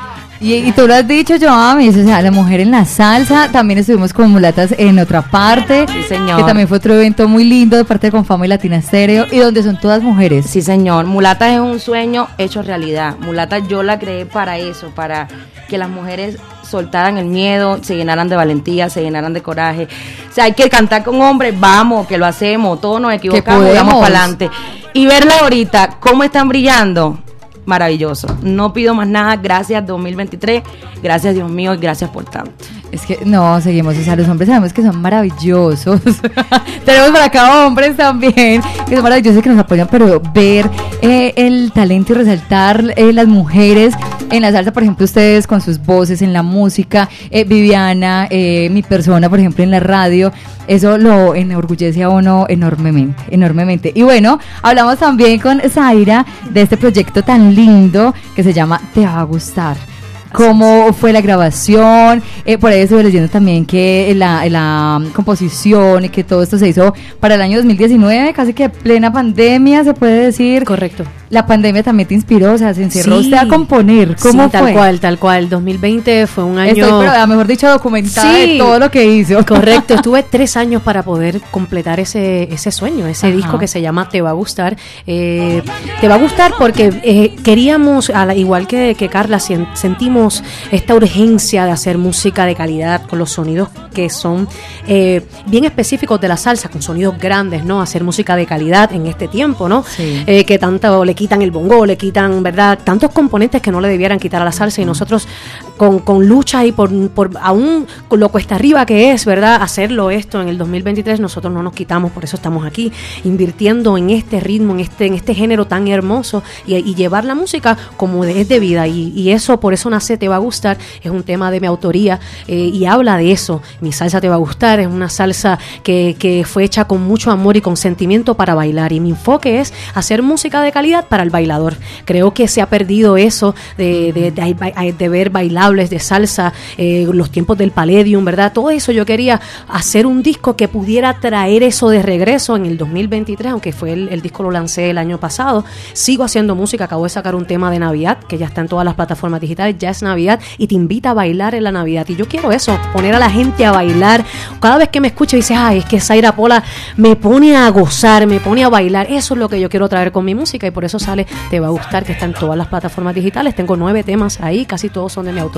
Y, 0.43 0.55
y 0.55 0.73
tú 0.73 0.89
lo 0.89 0.95
has 0.95 1.07
dicho, 1.07 1.35
Joami, 1.41 1.89
o 1.89 1.93
sea, 1.93 2.21
la 2.21 2.33
mujer 2.33 2.59
en 2.61 2.73
la 2.73 2.85
salsa, 2.85 3.49
también 3.53 3.79
estuvimos 3.79 4.13
con 4.13 4.31
mulatas 4.31 4.75
en 4.77 4.99
otra 4.99 5.23
parte, 5.23 5.87
Sí, 5.87 6.03
señor. 6.09 6.39
que 6.39 6.43
también 6.43 6.67
fue 6.67 6.79
otro 6.79 6.95
evento 6.95 7.29
muy 7.29 7.45
lindo 7.45 7.77
de 7.77 7.85
parte 7.85 8.09
de 8.09 8.11
Confama 8.11 8.45
y 8.45 8.49
Latina 8.49 8.77
Estéreo, 8.77 9.27
y 9.31 9.39
donde 9.39 9.63
son 9.63 9.79
todas 9.79 10.03
mujeres. 10.03 10.47
Sí, 10.47 10.61
señor. 10.61 11.07
Mulata 11.07 11.53
es 11.55 11.61
un 11.61 11.79
sueño 11.79 12.27
hecho 12.39 12.61
realidad. 12.63 13.15
Mulata 13.21 13.61
yo 13.61 13.85
la 13.85 14.01
creé 14.01 14.27
para 14.27 14.59
eso, 14.59 14.91
para 14.95 15.29
que 15.69 15.79
las 15.79 15.89
mujeres 15.89 16.37
soltaran 16.69 17.19
el 17.19 17.27
miedo, 17.27 17.79
se 17.85 17.95
llenaran 17.95 18.29
de 18.29 18.35
valentía, 18.35 18.91
se 18.91 19.01
llenaran 19.03 19.33
de 19.33 19.43
coraje. 19.43 19.87
O 20.29 20.35
sea, 20.35 20.45
hay 20.45 20.55
que 20.55 20.69
cantar 20.69 21.05
con 21.05 21.21
hombres, 21.23 21.59
vamos, 21.59 22.07
que 22.09 22.19
lo 22.19 22.27
hacemos, 22.27 22.81
todos 22.81 23.01
nos 23.01 23.13
equivocamos, 23.15 23.73
vamos 23.75 23.95
para 23.95 24.07
adelante. 24.07 24.51
Y 24.93 25.07
verla 25.07 25.35
ahorita, 25.41 25.99
cómo 26.01 26.25
están 26.25 26.49
brillando, 26.49 27.19
maravilloso. 27.64 28.26
No 28.42 28.73
pido 28.73 28.95
más 28.95 29.09
nada, 29.09 29.37
gracias 29.37 29.87
2023, 29.87 30.62
gracias 31.02 31.35
Dios 31.35 31.50
mío 31.50 31.75
y 31.75 31.78
gracias 31.78 32.11
por 32.11 32.25
tanto. 32.25 32.52
Es 32.93 33.07
que 33.07 33.21
no, 33.25 33.59
seguimos, 33.63 33.97
o 33.97 34.03
sea, 34.03 34.15
los 34.17 34.29
hombres 34.29 34.49
sabemos 34.49 34.73
que 34.75 34.83
son 34.83 35.01
maravillosos. 35.01 36.01
Tenemos 36.85 37.11
por 37.11 37.21
acá 37.21 37.67
hombres 37.67 37.97
también, 37.97 38.61
que 38.87 38.95
son 38.95 39.03
maravillosos 39.03 39.43
que 39.43 39.49
nos 39.49 39.59
apoyan, 39.59 39.89
pero 39.91 40.21
ver 40.35 40.69
eh, 41.01 41.33
el 41.37 41.73
talento 41.73 42.13
y 42.13 42.17
resaltar 42.17 42.93
eh, 42.97 43.15
las 43.15 43.27
mujeres 43.27 43.95
en 44.33 44.43
la 44.43 44.53
salsa, 44.53 44.73
por 44.73 44.83
ejemplo, 44.83 45.05
ustedes 45.05 45.47
con 45.47 45.61
sus 45.61 45.79
voces 45.79 46.23
en 46.23 46.33
la 46.33 46.43
música, 46.43 47.09
eh, 47.31 47.45
Viviana, 47.45 48.27
eh, 48.31 48.69
mi 48.71 48.83
persona, 48.83 49.29
por 49.29 49.39
ejemplo, 49.39 49.63
en 49.63 49.71
la 49.71 49.81
radio, 49.81 50.33
eso 50.67 50.97
lo 50.97 51.35
enorgullece 51.35 52.03
a 52.03 52.09
uno 52.09 52.47
enormemente, 52.49 53.23
enormemente. 53.31 53.93
Y 53.95 54.03
bueno, 54.03 54.39
hablamos 54.63 54.99
también 54.99 55.39
con 55.39 55.61
Zaira 55.61 56.25
de 56.51 56.63
este 56.63 56.77
proyecto 56.77 57.23
tan 57.23 57.55
lindo 57.55 58.15
que 58.35 58.43
se 58.43 58.53
llama 58.53 58.81
Te 58.95 59.05
va 59.05 59.21
a 59.21 59.25
gustar 59.25 59.92
cómo 60.33 60.93
fue 60.93 61.12
la 61.12 61.21
grabación. 61.21 62.23
Eh, 62.45 62.59
por 62.59 62.73
ahí 62.73 62.81
estuve 62.81 63.05
leyendo 63.05 63.29
también 63.29 63.65
que 63.65 64.12
la, 64.17 64.49
la 64.49 65.01
composición 65.15 66.05
y 66.05 66.09
que 66.09 66.25
todo 66.25 66.43
esto 66.43 66.59
se 66.59 66.69
hizo 66.69 66.95
para 67.21 67.35
el 67.35 67.43
año 67.43 67.59
2019, 67.59 68.33
casi 68.33 68.53
que 68.53 68.69
plena 68.69 69.12
pandemia, 69.12 69.85
se 69.85 69.95
puede 69.95 70.25
decir. 70.27 70.65
Correcto. 70.65 71.05
La 71.33 71.47
pandemia 71.47 71.83
también 71.83 72.07
te 72.07 72.15
inspiró, 72.15 72.53
o 72.53 72.59
sea, 72.59 72.75
se 72.75 72.83
encerró 72.83 73.19
Sí. 73.21 73.25
usted 73.25 73.39
a 73.39 73.49
componer. 73.49 74.17
¿Cómo 74.21 74.45
Sí, 74.45 74.51
tal 74.51 74.62
fue? 74.65 74.73
cual, 74.75 75.01
tal 75.01 75.19
cual. 75.19 75.49
2020 75.49 76.27
fue 76.27 76.45
un 76.45 76.59
año... 76.59 76.73
Estoy, 76.85 77.07
pero, 77.07 77.11
a 77.23 77.27
mejor 77.27 77.47
dicho, 77.47 77.71
documentada 77.71 78.33
de 78.35 78.45
Sí. 78.45 78.59
todo 78.59 78.79
lo 78.79 78.91
que 78.91 79.03
hizo. 79.07 79.45
Correcto, 79.47 79.95
estuve 79.95 80.23
tres 80.31 80.59
años 80.59 80.83
para 80.83 81.03
poder 81.03 81.41
completar 81.51 81.99
ese, 82.01 82.53
ese 82.53 82.71
sueño, 82.71 83.07
ese 83.07 83.29
Ajá. 83.29 83.37
disco 83.37 83.59
que 83.59 83.67
se 83.67 83.81
llama 83.81 84.11
Te 84.11 84.21
va 84.21 84.29
a 84.29 84.35
gustar. 84.35 84.77
Eh, 85.07 85.62
te 86.03 86.07
va 86.09 86.17
a 86.17 86.19
gustar 86.19 86.53
porque 86.59 86.93
eh, 87.03 87.35
queríamos, 87.43 88.11
a 88.11 88.27
la- 88.27 88.35
igual 88.35 88.67
que, 88.67 88.95
que 88.95 89.09
Carla, 89.09 89.39
sentimos 89.41 90.45
esta 90.71 90.95
urgencia 90.95 91.65
de 91.65 91.71
hacer 91.71 91.97
música 91.97 92.45
de 92.45 92.55
calidad 92.55 93.07
con 93.09 93.19
los 93.19 93.31
sonidos 93.31 93.71
que 93.95 94.11
son 94.11 94.49
eh, 94.87 95.23
bien 95.47 95.64
específicos 95.64 96.21
de 96.21 96.29
la 96.29 96.37
salsa, 96.37 96.68
con 96.68 96.83
sonidos 96.83 97.16
grandes, 97.18 97.64
¿no? 97.64 97.81
Hacer 97.81 98.05
música 98.05 98.37
de 98.37 98.45
calidad 98.47 98.92
en 98.92 99.07
este 99.07 99.29
tiempo, 99.29 99.68
¿no? 99.68 99.83
Sí. 99.85 100.23
Eh, 100.27 100.45
que 100.45 100.59
tanto 100.59 101.05
le 101.05 101.14
quitan 101.23 101.41
el 101.41 101.53
bongo, 101.53 101.87
le 101.87 101.97
quitan, 101.97 102.43
¿verdad? 102.43 102.81
Tantos 102.83 103.13
componentes 103.13 103.63
que 103.63 103.71
no 103.71 103.81
le 103.81 103.87
debieran 103.87 104.19
quitar 104.19 104.43
a 104.43 104.45
la 104.45 104.51
salsa 104.51 104.83
y 104.83 104.85
nosotros 104.85 105.29
con, 105.77 105.99
con 106.01 106.27
lucha 106.27 106.65
y 106.65 106.73
por, 106.73 106.91
por 107.11 107.31
aún 107.41 107.87
con 108.09 108.21
lo 108.21 108.29
cuesta 108.29 108.55
arriba 108.55 108.87
que 108.87 109.13
es, 109.13 109.25
¿verdad? 109.25 109.61
Hacerlo 109.63 110.11
esto 110.11 110.41
en 110.41 110.49
el 110.49 110.59
2023, 110.59 111.21
nosotros 111.21 111.53
no 111.53 111.63
nos 111.63 111.73
quitamos, 111.73 112.13
por 112.13 112.25
eso 112.25 112.37
estamos 112.37 112.65
aquí, 112.67 112.93
invirtiendo 113.25 113.97
en 113.97 114.11
este 114.11 114.41
ritmo, 114.41 114.73
en 114.75 114.81
este, 114.81 115.07
en 115.07 115.15
este 115.15 115.35
género 115.35 115.67
tan 115.67 115.89
hermoso 115.89 116.43
y, 116.67 116.93
llevar 116.95 117.25
la 117.25 117.35
música 117.35 117.77
como 117.97 118.25
es 118.25 118.49
de 118.49 118.61
vida. 118.61 118.87
Y, 118.87 119.09
y 119.17 119.31
eso, 119.31 119.59
por 119.59 119.73
eso 119.75 119.89
nace 119.91 120.17
Te 120.17 120.29
va 120.29 120.37
a 120.37 120.39
gustar, 120.39 120.77
es 121.03 121.11
un 121.11 121.23
tema 121.23 121.51
de 121.51 121.61
mi 121.61 121.67
autoría 121.67 122.21
eh, 122.47 122.71
y 122.73 122.85
habla 122.85 123.17
de 123.17 123.33
eso. 123.33 123.63
Mi 123.81 123.93
salsa 123.93 124.21
te 124.21 124.29
va 124.29 124.35
a 124.35 124.39
gustar, 124.39 124.79
es 124.79 124.87
una 124.87 125.09
salsa 125.09 125.59
que, 125.83 126.17
que 126.19 126.45
fue 126.45 126.65
hecha 126.65 126.85
con 126.87 127.03
mucho 127.03 127.31
amor 127.31 127.57
y 127.57 127.61
con 127.61 127.77
sentimiento 127.77 128.35
para 128.35 128.55
bailar. 128.55 128.93
Y 128.93 129.01
mi 129.01 129.11
enfoque 129.11 129.61
es 129.61 129.73
hacer 129.95 130.23
música 130.23 130.63
de 130.63 130.71
calidad 130.71 131.07
para 131.09 131.23
el 131.23 131.31
bailador. 131.31 131.77
Creo 132.05 132.35
que 132.35 132.47
se 132.47 132.61
ha 132.61 132.67
perdido 132.69 133.17
eso 133.17 133.55
de, 133.79 134.13
de, 134.13 134.31
de- 134.31 134.93
de 134.99 135.09
ver 135.09 135.31
bailables 135.62 135.90
de 135.90 136.01
salsa, 136.01 136.53
eh, 136.77 137.07
los 137.12 137.31
tiempos 137.31 137.57
del 137.57 137.70
Palladium, 137.70 138.25
¿verdad? 138.25 138.53
Todo 138.53 138.70
eso 138.70 138.90
yo 138.90 139.07
quería 139.07 139.40
hacer 139.68 140.07
un 140.07 140.22
disco 140.22 140.57
que 140.57 140.66
pudiera 140.66 141.20
traer 141.20 141.62
eso 141.62 141.88
de 141.88 142.03
regreso 142.03 142.57
en 142.57 142.66
el 142.66 142.77
2023, 142.77 143.53
aunque 143.53 143.72
fue 143.72 143.92
el, 143.92 144.09
el 144.09 144.22
disco 144.22 144.42
lo 144.42 144.51
lancé 144.51 144.90
el 144.90 144.98
año 144.98 145.18
pasado. 145.18 145.64
Sigo 145.92 146.25
haciendo 146.25 146.57
música, 146.57 146.85
acabo 146.85 147.05
de 147.05 147.11
sacar 147.11 147.35
un 147.35 147.46
tema 147.46 147.70
de 147.70 147.79
Navidad 147.79 148.18
que 148.29 148.38
ya 148.38 148.46
está 148.46 148.61
en 148.61 148.68
todas 148.68 148.85
las 148.85 148.94
plataformas 148.94 149.40
digitales, 149.40 149.77
ya 149.79 149.90
es 149.90 150.03
Navidad 150.03 150.40
y 150.59 150.66
te 150.66 150.75
invita 150.75 151.11
a 151.11 151.14
bailar 151.14 151.55
en 151.55 151.64
la 151.64 151.72
Navidad. 151.72 152.07
Y 152.09 152.16
yo 152.16 152.27
quiero 152.27 152.51
eso, 152.51 152.77
poner 152.92 153.14
a 153.14 153.18
la 153.20 153.31
gente 153.31 153.64
a 153.64 153.70
bailar. 153.70 154.25
Cada 154.61 154.79
vez 154.79 154.88
que 154.88 155.01
me 155.01 155.09
escucho 155.09 155.37
dice, 155.37 155.55
ay, 155.55 155.79
es 155.79 155.85
que 155.85 156.01
Zaira 156.01 156.35
Pola 156.35 156.64
me 156.96 157.14
pone 157.14 157.57
a 157.57 157.68
gozar, 157.68 158.27
me 158.27 158.40
pone 158.40 158.64
a 158.64 158.68
bailar. 158.68 159.07
Eso 159.09 159.35
es 159.35 159.40
lo 159.40 159.48
que 159.48 159.61
yo 159.61 159.68
quiero 159.68 159.88
traer 159.88 160.11
con 160.11 160.25
mi 160.25 160.35
música 160.35 160.66
y 160.66 160.70
por 160.70 160.85
eso 160.85 160.98
sale 160.98 161.27
Te 161.51 161.61
va 161.61 161.68
a 161.68 161.70
gustar, 161.70 162.05
que 162.05 162.12
está 162.12 162.25
en 162.25 162.35
todas 162.35 162.57
las 162.57 162.66
plataformas 162.66 163.14
digitales. 163.14 163.55
Tengo 163.55 163.77
nueve 163.77 164.03
temas 164.03 164.40
ahí, 164.40 164.64
casi 164.64 164.88
todos 164.88 165.12
son 165.12 165.27
de 165.27 165.33
mi 165.33 165.38
autoría. 165.38 165.52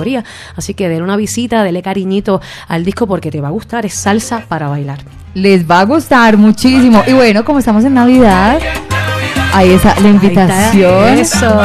Así 0.57 0.75
que 0.75 0.89
denle 0.89 1.05
una 1.05 1.17
visita, 1.17 1.63
dele 1.63 1.83
cariñito 1.83 2.41
al 2.69 2.85
disco 2.85 3.07
porque 3.07 3.31
te 3.31 3.41
va 3.41 3.49
a 3.49 3.53
gustar. 3.53 3.87
Es 3.87 3.95
salsa 3.95 4.45
para 4.49 4.69
bailar. 4.69 4.99
Les 5.35 5.69
va 5.69 5.81
a 5.81 5.85
gustar 5.85 6.37
muchísimo. 6.37 7.03
Y 7.07 7.13
bueno, 7.13 7.45
como 7.45 7.59
estamos 7.59 7.85
en 7.85 7.95
Navidad, 7.95 8.59
ahí 9.53 9.71
está 9.71 9.99
la 10.01 10.09
invitación. 10.09 11.19
Eso. 11.19 11.61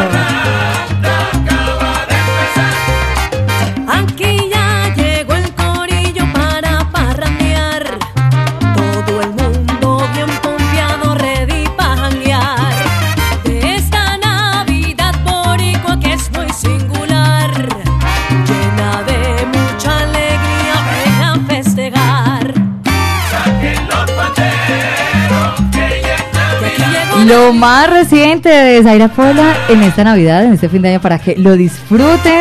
Más 27.60 27.90
reciente 27.90 28.48
de 28.48 28.82
Zaira 28.82 29.10
Pola 29.10 29.54
en 29.68 29.84
esta 29.84 30.06
Navidad, 30.06 30.46
en 30.46 30.54
este 30.54 30.70
fin 30.70 30.82
de 30.82 30.90
año, 30.90 31.02
para 31.02 31.20
que 31.20 31.36
lo 31.36 31.58
disfruten. 31.58 32.40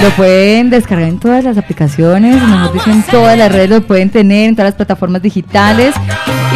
Lo 0.00 0.10
pueden 0.10 0.70
descargar 0.70 1.08
en 1.08 1.18
todas 1.18 1.42
las 1.42 1.58
aplicaciones, 1.58 2.40
mejor 2.40 2.72
dicho, 2.72 2.90
en 2.90 3.02
todas 3.02 3.36
las 3.36 3.50
redes, 3.50 3.68
lo 3.68 3.82
pueden 3.82 4.10
tener 4.10 4.48
en 4.48 4.54
todas 4.54 4.68
las 4.68 4.74
plataformas 4.76 5.22
digitales. 5.22 5.92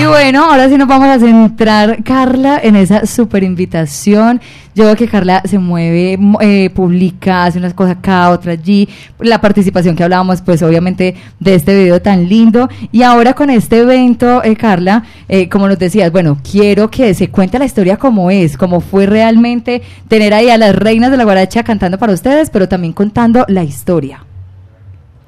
Y 0.00 0.04
bueno, 0.04 0.44
ahora 0.44 0.68
sí 0.68 0.78
nos 0.78 0.86
vamos 0.86 1.08
a 1.08 1.18
centrar, 1.18 2.04
Carla, 2.04 2.60
en 2.62 2.76
esa 2.76 3.04
super 3.04 3.42
invitación. 3.42 4.40
Yo 4.76 4.84
veo 4.84 4.94
que 4.94 5.08
Carla 5.08 5.40
se 5.46 5.58
mueve, 5.58 6.18
eh, 6.42 6.68
publica, 6.68 7.46
hace 7.46 7.58
unas 7.58 7.72
cosas 7.72 7.96
acá, 7.96 8.28
otras 8.28 8.58
allí. 8.58 8.86
La 9.20 9.40
participación 9.40 9.96
que 9.96 10.04
hablábamos, 10.04 10.42
pues 10.42 10.62
obviamente, 10.62 11.14
de 11.40 11.54
este 11.54 11.74
video 11.74 12.02
tan 12.02 12.28
lindo. 12.28 12.68
Y 12.92 13.02
ahora 13.02 13.32
con 13.32 13.48
este 13.48 13.78
evento, 13.78 14.44
eh, 14.44 14.54
Carla, 14.54 15.02
eh, 15.28 15.48
como 15.48 15.66
nos 15.66 15.78
decías, 15.78 16.12
bueno, 16.12 16.36
quiero 16.42 16.90
que 16.90 17.14
se 17.14 17.30
cuente 17.30 17.58
la 17.58 17.64
historia 17.64 17.96
como 17.96 18.30
es, 18.30 18.58
como 18.58 18.82
fue 18.82 19.06
realmente 19.06 19.80
tener 20.08 20.34
ahí 20.34 20.50
a 20.50 20.58
las 20.58 20.76
reinas 20.76 21.10
de 21.10 21.16
la 21.16 21.24
guaracha 21.24 21.64
cantando 21.64 21.98
para 21.98 22.12
ustedes, 22.12 22.50
pero 22.50 22.68
también 22.68 22.92
contando 22.92 23.46
la 23.48 23.64
historia. 23.64 24.26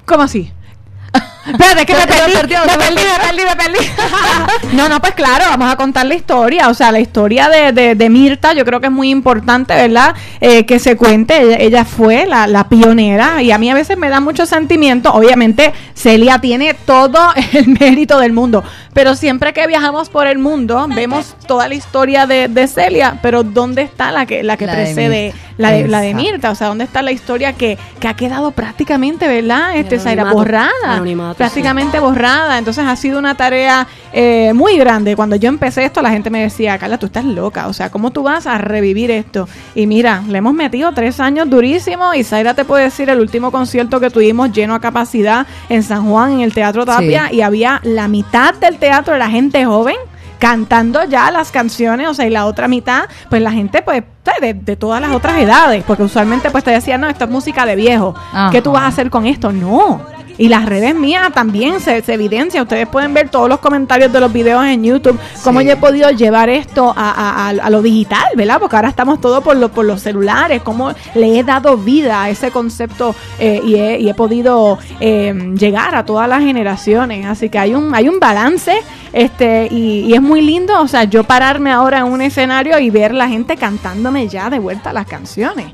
¿Cómo 0.05 0.21
así? 0.21 0.51
Espérate, 1.45 1.85
que 1.85 1.93
me 1.95 2.07
perdí, 2.07 2.33
perdió, 2.33 2.59
me 2.65 2.77
perdí, 2.77 2.95
me 2.95 3.27
perdí, 3.27 3.43
me 3.43 3.55
perdí. 3.63 4.75
no, 4.75 4.89
no, 4.89 4.99
pues 4.99 5.13
claro, 5.13 5.45
vamos 5.49 5.71
a 5.71 5.75
contar 5.75 6.05
la 6.05 6.15
historia. 6.15 6.69
O 6.69 6.73
sea, 6.73 6.91
la 6.91 6.99
historia 6.99 7.49
de, 7.49 7.71
de, 7.71 7.95
de 7.95 8.09
Mirta, 8.09 8.53
yo 8.53 8.65
creo 8.65 8.79
que 8.79 8.87
es 8.87 8.91
muy 8.91 9.09
importante, 9.09 9.73
¿verdad? 9.73 10.15
Eh, 10.41 10.65
que 10.65 10.79
se 10.79 10.95
cuente. 10.95 11.41
Ella, 11.41 11.57
ella 11.59 11.85
fue 11.85 12.25
la, 12.25 12.47
la 12.47 12.67
pionera 12.67 13.41
y 13.41 13.51
a 13.51 13.57
mí 13.57 13.69
a 13.69 13.73
veces 13.73 13.97
me 13.97 14.09
da 14.09 14.19
mucho 14.19 14.45
sentimiento. 14.45 15.13
Obviamente, 15.13 15.73
Celia 15.93 16.39
tiene 16.39 16.73
todo 16.73 17.19
el 17.53 17.67
mérito 17.67 18.19
del 18.19 18.33
mundo. 18.33 18.63
Pero 18.93 19.15
siempre 19.15 19.53
que 19.53 19.65
viajamos 19.67 20.09
por 20.09 20.27
el 20.27 20.39
mundo, 20.39 20.87
vemos 20.93 21.35
toda 21.47 21.67
la 21.67 21.75
historia 21.75 22.25
de, 22.25 22.47
de 22.47 22.67
Celia. 22.67 23.19
Pero 23.21 23.43
¿dónde 23.43 23.83
está 23.83 24.11
la 24.11 24.25
que, 24.25 24.43
la 24.43 24.57
que 24.57 24.65
La 24.65 24.73
precede? 24.73 25.33
La 25.57 25.71
de, 25.71 25.87
la 25.87 26.01
de. 26.01 26.13
Mirta. 26.13 26.51
O 26.51 26.55
sea, 26.55 26.67
¿dónde 26.67 26.85
está 26.85 27.01
la 27.01 27.11
historia 27.11 27.53
que, 27.53 27.77
que 27.99 28.07
ha 28.07 28.15
quedado 28.15 28.51
prácticamente, 28.51 29.27
¿verdad? 29.27 29.75
Este, 29.75 29.99
Zaira, 29.99 30.31
borrada. 30.31 30.69
Anonimato. 30.83 31.38
Prácticamente 31.39 31.99
borrada. 31.99 32.57
Entonces 32.57 32.85
ha 32.85 32.95
sido 32.97 33.17
una 33.17 33.35
tarea 33.35 33.87
eh, 34.11 34.51
muy 34.53 34.77
grande. 34.77 35.15
Cuando 35.15 35.37
yo 35.37 35.47
empecé 35.47 35.85
esto, 35.85 36.01
la 36.01 36.09
gente 36.09 36.29
me 36.29 36.41
decía, 36.41 36.77
Carla, 36.77 36.97
tú 36.97 37.05
estás 37.05 37.23
loca. 37.23 37.67
O 37.67 37.73
sea, 37.73 37.89
¿cómo 37.89 38.11
tú 38.11 38.23
vas 38.23 38.45
a 38.45 38.57
revivir 38.57 39.09
esto? 39.09 39.47
Y 39.73 39.87
mira, 39.87 40.21
le 40.27 40.39
hemos 40.39 40.53
metido 40.53 40.91
tres 40.93 41.19
años 41.21 41.49
durísimos. 41.49 42.15
Y 42.17 42.25
Zaira 42.25 42.53
te 42.53 42.65
puede 42.65 42.83
decir 42.83 43.09
el 43.09 43.21
último 43.21 43.51
concierto 43.51 44.01
que 44.01 44.09
tuvimos 44.09 44.51
lleno 44.51 44.75
a 44.75 44.81
capacidad 44.81 45.47
en 45.69 45.81
San 45.81 46.09
Juan, 46.09 46.33
en 46.33 46.41
el 46.41 46.53
Teatro 46.53 46.85
Tapia. 46.85 47.29
Sí. 47.29 47.37
Y 47.37 47.41
había 47.41 47.79
la 47.83 48.09
mitad 48.09 48.53
del 48.55 48.77
teatro 48.77 49.13
de 49.13 49.19
la 49.19 49.29
gente 49.29 49.65
joven 49.65 49.95
cantando 50.39 51.03
ya 51.03 51.31
las 51.31 51.51
canciones, 51.51 52.07
o 52.07 52.13
sea, 52.13 52.25
y 52.25 52.29
la 52.29 52.45
otra 52.45 52.69
mitad, 52.69 53.03
pues 53.29 53.41
la 53.41 53.51
gente, 53.51 53.81
pues, 53.81 54.03
de, 54.39 54.53
de 54.53 54.75
todas 54.77 55.01
las 55.01 55.11
otras 55.11 55.37
edades, 55.37 55.83
porque 55.85 56.03
usualmente 56.03 56.49
pues 56.49 56.63
te 56.63 56.71
decían, 56.71 57.01
no, 57.01 57.09
esto 57.09 57.25
es 57.25 57.29
música 57.29 57.65
de 57.65 57.75
viejo, 57.75 58.15
¿qué 58.51 58.61
tú 58.61 58.71
vas 58.71 58.83
a 58.83 58.87
hacer 58.87 59.09
con 59.09 59.25
esto? 59.25 59.51
No. 59.51 60.01
Y 60.39 60.47
las 60.49 60.65
redes 60.65 60.95
mías 60.95 61.31
también 61.33 61.79
se, 61.79 62.01
se 62.01 62.13
evidencia. 62.15 62.63
Ustedes 62.63 62.87
pueden 62.87 63.13
ver 63.13 63.29
todos 63.29 63.47
los 63.47 63.59
comentarios 63.59 64.11
de 64.11 64.19
los 64.19 64.33
videos 64.33 64.65
en 64.65 64.83
YouTube, 64.83 65.19
cómo 65.43 65.59
Sí. 65.59 65.67
yo 65.67 65.73
he 65.73 65.77
podido 65.77 66.09
llevar 66.09 66.49
esto 66.49 66.91
a, 66.97 67.11
a- 67.11 67.47
a- 67.47 67.49
a 67.49 67.69
lo 67.69 67.81
digital, 67.81 68.23
¿verdad? 68.35 68.57
Porque 68.59 68.75
ahora 68.77 68.89
estamos 68.89 69.21
todos 69.21 69.43
por, 69.43 69.55
lo- 69.57 69.69
por 69.69 69.85
los 69.85 70.01
celulares, 70.01 70.61
cómo 70.63 70.93
le 71.13 71.37
he 71.37 71.43
dado 71.43 71.77
vida 71.77 72.23
a 72.23 72.29
ese 72.29 72.49
concepto 72.51 73.13
eh, 73.37 73.61
y, 73.63 73.75
he, 73.75 73.99
y 73.99 74.09
he 74.09 74.13
podido 74.15 74.79
eh, 74.99 75.53
llegar 75.59 75.93
a 75.93 76.05
todas 76.05 76.27
las 76.27 76.39
generaciones. 76.41 77.25
Así 77.27 77.49
que 77.49 77.59
hay 77.59 77.75
un, 77.75 77.93
hay 77.93 78.07
un 78.07 78.19
balance 78.19 78.73
este 79.11 79.67
y, 79.69 80.05
y 80.05 80.13
es 80.13 80.21
muy 80.21 80.39
lindo, 80.41 80.79
o 80.81 80.87
sea, 80.87 81.03
yo 81.03 81.23
pararme 81.25 81.71
ahora 81.71 81.99
en 81.99 82.05
un 82.05 82.21
escenario 82.21 82.79
y 82.79 82.89
ver 82.89 83.13
la 83.13 83.27
gente 83.27 83.57
cantándome 83.57 84.27
ya 84.29 84.49
de 84.49 84.59
vuelta 84.59 84.93
las 84.93 85.05
canciones. 85.05 85.65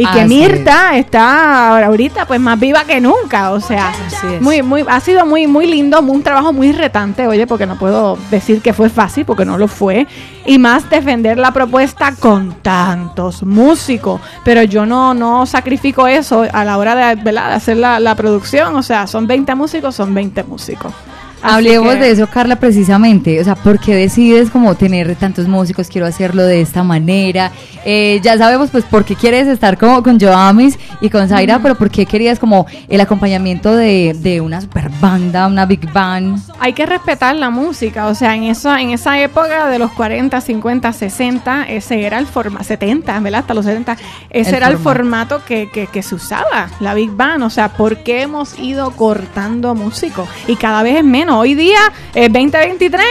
Y 0.00 0.06
que 0.06 0.24
Mirta 0.24 0.96
está 0.96 1.84
ahorita 1.84 2.26
pues 2.26 2.40
más 2.40 2.58
viva 2.58 2.84
que 2.84 3.00
nunca, 3.00 3.50
o 3.50 3.60
sea, 3.60 3.92
muy 4.40 4.62
muy 4.62 4.82
ha 4.88 4.98
sido 5.00 5.26
muy 5.26 5.46
muy 5.46 5.66
lindo, 5.66 6.00
un 6.00 6.22
trabajo 6.22 6.52
muy 6.54 6.72
retante, 6.72 7.26
oye, 7.26 7.46
porque 7.46 7.66
no 7.66 7.78
puedo 7.78 8.16
decir 8.30 8.62
que 8.62 8.72
fue 8.72 8.88
fácil 8.88 9.26
porque 9.26 9.44
no 9.44 9.58
lo 9.58 9.68
fue 9.68 10.06
y 10.46 10.58
más 10.58 10.88
defender 10.88 11.38
la 11.38 11.52
propuesta 11.52 12.14
con 12.18 12.54
tantos 12.62 13.42
músicos, 13.42 14.22
pero 14.42 14.62
yo 14.62 14.86
no 14.86 15.12
no 15.12 15.44
sacrifico 15.44 16.06
eso 16.06 16.46
a 16.50 16.64
la 16.64 16.78
hora 16.78 16.94
de, 16.94 17.14
¿verdad? 17.16 17.50
de 17.50 17.54
hacer 17.56 17.76
la, 17.76 18.00
la 18.00 18.14
producción, 18.14 18.74
o 18.76 18.82
sea, 18.82 19.06
son 19.06 19.26
20 19.26 19.54
músicos, 19.54 19.94
son 19.94 20.14
20 20.14 20.44
músicos. 20.44 20.94
Así 21.42 21.54
Hablemos 21.54 21.94
que- 21.94 22.00
de 22.00 22.10
eso, 22.12 22.26
Carla, 22.26 22.56
precisamente. 22.56 23.40
O 23.40 23.44
sea, 23.44 23.54
¿por 23.54 23.78
qué 23.78 23.94
decides 23.94 24.50
como 24.50 24.74
tener 24.74 25.14
tantos 25.16 25.48
músicos? 25.48 25.88
Quiero 25.88 26.06
hacerlo 26.06 26.42
de 26.44 26.60
esta 26.60 26.82
manera. 26.82 27.50
Eh, 27.84 28.20
ya 28.22 28.36
sabemos, 28.36 28.70
pues, 28.70 28.84
por 28.84 29.04
qué 29.04 29.14
quieres 29.16 29.46
estar 29.48 29.78
como 29.78 30.02
con 30.02 30.20
Joamis 30.20 30.78
y 31.00 31.08
con 31.08 31.28
Zaira, 31.28 31.58
pero 31.60 31.74
¿por 31.76 31.90
qué 31.90 32.04
querías 32.04 32.38
como 32.38 32.66
el 32.88 33.00
acompañamiento 33.00 33.74
de, 33.74 34.14
de 34.20 34.40
una 34.40 34.60
super 34.60 34.90
banda, 35.00 35.46
una 35.46 35.64
big 35.66 35.90
band? 35.92 36.38
hay 36.62 36.74
que 36.74 36.84
respetar 36.84 37.34
la 37.36 37.48
música, 37.48 38.06
o 38.08 38.14
sea, 38.14 38.34
en 38.34 38.42
esa, 38.44 38.80
en 38.82 38.90
esa 38.90 39.18
época 39.20 39.66
de 39.68 39.78
los 39.78 39.90
40, 39.92 40.40
50, 40.42 40.92
60, 40.92 41.64
ese 41.64 42.04
era 42.04 42.18
el 42.18 42.26
formato, 42.26 42.64
70, 42.64 43.18
¿verdad? 43.20 43.40
Hasta 43.40 43.54
los 43.54 43.64
70, 43.64 43.96
ese 44.28 44.50
El 44.50 44.56
era 44.56 44.68
el 44.68 44.76
formato. 44.76 45.36
formato 45.38 45.44
que, 45.46 45.70
que, 45.70 45.86
que 45.86 46.02
se 46.02 46.14
usaba, 46.14 46.68
la 46.80 46.92
Big 46.92 47.10
Band, 47.12 47.42
o 47.44 47.50
sea, 47.50 47.68
¿por 47.70 47.98
qué 48.02 48.22
hemos 48.22 48.58
ido 48.58 48.90
cortando 48.90 49.74
músicos? 49.74 50.28
Y 50.46 50.56
cada 50.56 50.82
vez 50.82 50.96
es 50.96 51.04
menos, 51.04 51.29
hoy 51.38 51.54
día, 51.54 51.78
eh, 52.14 52.28
2023, 52.28 53.04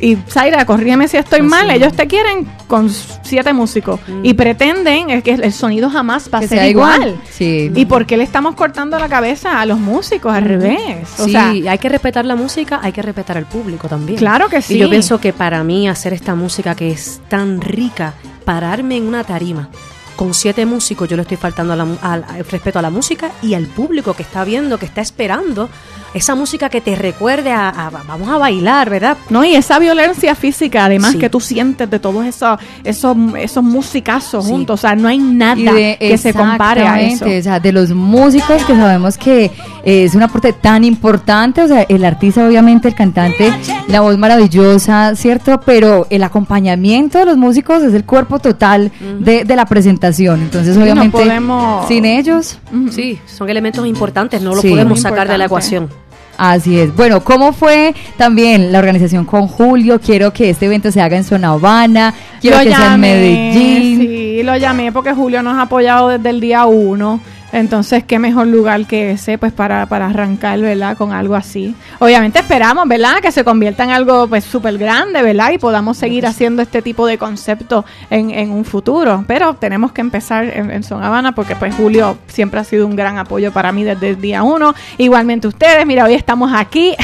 y 0.00 0.16
Zaira, 0.28 0.66
corrígeme 0.66 1.08
si 1.08 1.16
estoy 1.16 1.40
mal, 1.42 1.70
ellos 1.70 1.94
te 1.94 2.06
quieren 2.06 2.46
con 2.66 2.90
siete 2.90 3.52
músicos 3.54 3.98
y 4.22 4.34
pretenden 4.34 5.08
es 5.10 5.22
que 5.22 5.32
el 5.32 5.52
sonido 5.52 5.88
jamás 5.88 6.28
va 6.32 6.38
a 6.40 6.42
ser 6.42 6.68
igual. 6.68 7.00
igual. 7.02 7.20
Sí. 7.30 7.70
¿Y 7.74 7.86
por 7.86 8.04
qué 8.06 8.16
le 8.16 8.24
estamos 8.24 8.54
cortando 8.56 8.98
la 8.98 9.08
cabeza 9.08 9.58
a 9.60 9.64
los 9.66 9.78
músicos 9.78 10.34
al 10.34 10.44
revés? 10.44 11.08
O 11.18 11.24
sí, 11.24 11.32
sea, 11.32 11.48
hay 11.50 11.78
que 11.78 11.88
respetar 11.88 12.24
la 12.26 12.36
música, 12.36 12.80
hay 12.82 12.92
que 12.92 13.00
respetar 13.02 13.38
al 13.38 13.46
público 13.46 13.88
también. 13.88 14.18
Claro 14.18 14.48
que 14.48 14.60
sí. 14.60 14.74
Y 14.74 14.78
yo 14.78 14.90
pienso 14.90 15.18
que 15.18 15.32
para 15.32 15.64
mí 15.64 15.88
hacer 15.88 16.12
esta 16.12 16.34
música 16.34 16.74
que 16.74 16.90
es 16.90 17.20
tan 17.28 17.60
rica, 17.62 18.12
pararme 18.44 18.96
en 18.98 19.06
una 19.08 19.24
tarima 19.24 19.68
con 20.14 20.32
siete 20.32 20.64
músicos, 20.64 21.08
yo 21.08 21.16
le 21.16 21.22
estoy 21.22 21.36
faltando 21.36 21.72
a 21.74 21.76
la 21.76 21.84
mu- 21.84 21.98
al, 22.00 22.24
al 22.28 22.44
respeto 22.46 22.78
a 22.78 22.82
la 22.82 22.88
música 22.90 23.30
y 23.42 23.52
al 23.54 23.66
público 23.66 24.14
que 24.14 24.22
está 24.22 24.44
viendo, 24.44 24.78
que 24.78 24.86
está 24.86 25.02
esperando 25.02 25.68
esa 26.16 26.34
música 26.34 26.68
que 26.68 26.80
te 26.80 26.96
recuerde 26.96 27.50
a, 27.52 27.68
a- 27.68 27.90
vamos 27.90 28.28
a 28.28 28.38
bailar, 28.38 28.90
¿verdad? 28.90 29.16
No, 29.30 29.44
y 29.44 29.54
esa 29.54 29.78
violencia 29.78 30.34
física, 30.34 30.84
además, 30.86 31.12
Sí. 31.12 31.18
que 31.18 31.30
tú 31.30 31.40
sientes 31.40 31.88
de 31.90 31.98
todos 31.98 32.24
esos, 32.26 32.58
esos, 32.84 33.16
esos 33.38 33.62
musicazos 33.62 34.44
Sí. 34.44 34.50
juntos. 34.50 34.80
O 34.80 34.80
sea, 34.80 34.96
no 34.96 35.08
hay 35.08 35.18
nada 35.18 35.54
de- 35.72 35.96
que 36.00 36.18
se 36.18 36.32
compare 36.34 36.82
a 36.86 37.00
eso. 37.00 37.06
exactamente, 37.26 37.38
O 37.38 37.42
sea, 37.42 37.60
de 37.60 37.72
los 37.72 37.90
músicos 37.90 38.64
que 38.64 38.74
sabemos 38.74 39.16
que 39.18 39.50
eh, 39.84 40.04
es 40.04 40.14
un 40.14 40.22
aporte 40.22 40.52
tan 40.52 40.82
importante, 40.84 41.62
o 41.62 41.68
sea, 41.68 41.82
el 41.82 42.04
artista 42.04 42.44
obviamente, 42.46 42.88
el 42.88 42.94
cantante, 42.94 43.52
la 43.88 44.00
voz 44.00 44.16
maravillosa, 44.18 45.14
¿cierto? 45.14 45.60
Pero 45.64 46.06
el 46.10 46.22
acompañamiento 46.24 47.18
de 47.18 47.24
los 47.26 47.36
músicos 47.36 47.82
es 47.82 47.94
el 47.94 48.04
cuerpo 48.04 48.38
total 48.38 48.90
de, 49.20 49.44
de 49.44 49.56
la 49.56 49.66
presentación. 49.66 50.40
Entonces, 50.42 50.76
no 50.76 50.82
obviamente, 50.82 51.16
podemos- 51.16 51.86
sin 51.88 52.04
ellos, 52.04 52.58
Sí, 52.90 53.18
son 53.26 53.48
elementos 53.48 53.86
importantes, 53.86 54.42
no 54.42 54.54
lo 54.54 54.62
Sí. 54.62 54.70
podemos 54.70 55.00
sacar 55.00 55.28
de 55.28 55.38
la 55.38 55.44
ecuación. 55.46 55.88
Así 56.36 56.78
es. 56.78 56.94
Bueno, 56.94 57.22
¿cómo 57.22 57.52
fue 57.52 57.94
también 58.16 58.72
la 58.72 58.78
organización 58.78 59.24
con 59.24 59.48
Julio? 59.48 60.00
Quiero 60.00 60.32
que 60.32 60.50
este 60.50 60.66
evento 60.66 60.90
se 60.90 61.00
haga 61.00 61.16
en 61.16 61.24
Zona 61.24 61.50
Habana, 61.50 62.14
quiero 62.40 62.58
Lo 62.58 62.64
que 62.64 62.70
sea 62.70 62.94
en 62.94 63.00
Medellín. 63.00 64.00
Sí, 64.00 64.42
lo 64.42 64.56
llamé 64.56 64.92
porque 64.92 65.12
Julio 65.12 65.42
nos 65.42 65.56
ha 65.58 65.62
apoyado 65.62 66.08
desde 66.08 66.30
el 66.30 66.40
día 66.40 66.66
uno. 66.66 67.20
Entonces, 67.52 68.04
qué 68.04 68.18
mejor 68.18 68.48
lugar 68.48 68.86
que 68.86 69.12
ese, 69.12 69.38
pues, 69.38 69.52
para, 69.52 69.86
para 69.86 70.06
arrancar, 70.06 70.60
¿verdad? 70.60 70.96
Con 70.96 71.12
algo 71.12 71.34
así. 71.34 71.74
Obviamente 71.98 72.40
esperamos, 72.40 72.88
¿verdad? 72.88 73.20
Que 73.20 73.30
se 73.32 73.44
convierta 73.44 73.84
en 73.84 73.90
algo, 73.90 74.26
pues, 74.26 74.44
súper 74.44 74.78
grande, 74.78 75.22
¿verdad? 75.22 75.52
Y 75.52 75.58
podamos 75.58 75.96
seguir 75.96 76.26
haciendo 76.26 76.62
este 76.62 76.82
tipo 76.82 77.06
de 77.06 77.18
concepto 77.18 77.84
en, 78.10 78.30
en 78.30 78.50
un 78.50 78.64
futuro. 78.64 79.24
Pero 79.26 79.54
tenemos 79.54 79.92
que 79.92 80.00
empezar 80.00 80.44
en, 80.44 80.70
en 80.70 80.82
Son 80.82 81.02
Habana 81.02 81.34
porque, 81.34 81.56
pues, 81.56 81.74
Julio 81.74 82.18
siempre 82.26 82.60
ha 82.60 82.64
sido 82.64 82.86
un 82.86 82.96
gran 82.96 83.18
apoyo 83.18 83.52
para 83.52 83.72
mí 83.72 83.84
desde 83.84 84.10
el 84.10 84.20
día 84.20 84.42
uno. 84.42 84.74
Igualmente 84.98 85.46
ustedes, 85.46 85.86
mira, 85.86 86.04
hoy 86.04 86.14
estamos 86.14 86.52
aquí. 86.54 86.94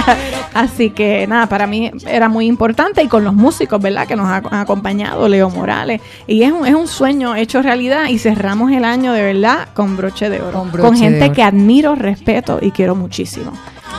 Así 0.54 0.90
que, 0.90 1.26
nada, 1.26 1.48
para 1.48 1.66
mí 1.66 1.90
era 2.06 2.28
muy 2.28 2.46
importante 2.46 3.02
y 3.02 3.08
con 3.08 3.24
los 3.24 3.34
músicos, 3.34 3.80
¿verdad? 3.80 4.06
Que 4.06 4.16
nos 4.16 4.28
ha, 4.28 4.36
han 4.36 4.60
acompañado, 4.60 5.28
Leo 5.28 5.50
Morales. 5.50 6.00
Y 6.26 6.42
es 6.42 6.52
un, 6.52 6.66
es 6.66 6.74
un 6.74 6.86
sueño 6.86 7.34
hecho 7.34 7.62
realidad 7.62 8.06
y 8.08 8.18
cerramos 8.18 8.72
el 8.72 8.84
año 8.84 9.12
de 9.12 9.22
verdad 9.22 9.68
con 9.74 9.87
broche 9.96 10.28
de 10.30 10.40
oro. 10.40 10.52
Con 10.52 10.70
Con, 10.70 10.94
de 10.94 10.98
gente 11.00 11.24
oro. 11.24 11.32
que 11.32 11.42
admiro, 11.42 11.94
respeto 11.94 12.58
y 12.60 12.70
quiero 12.70 12.94
muchísimo. 12.94 13.52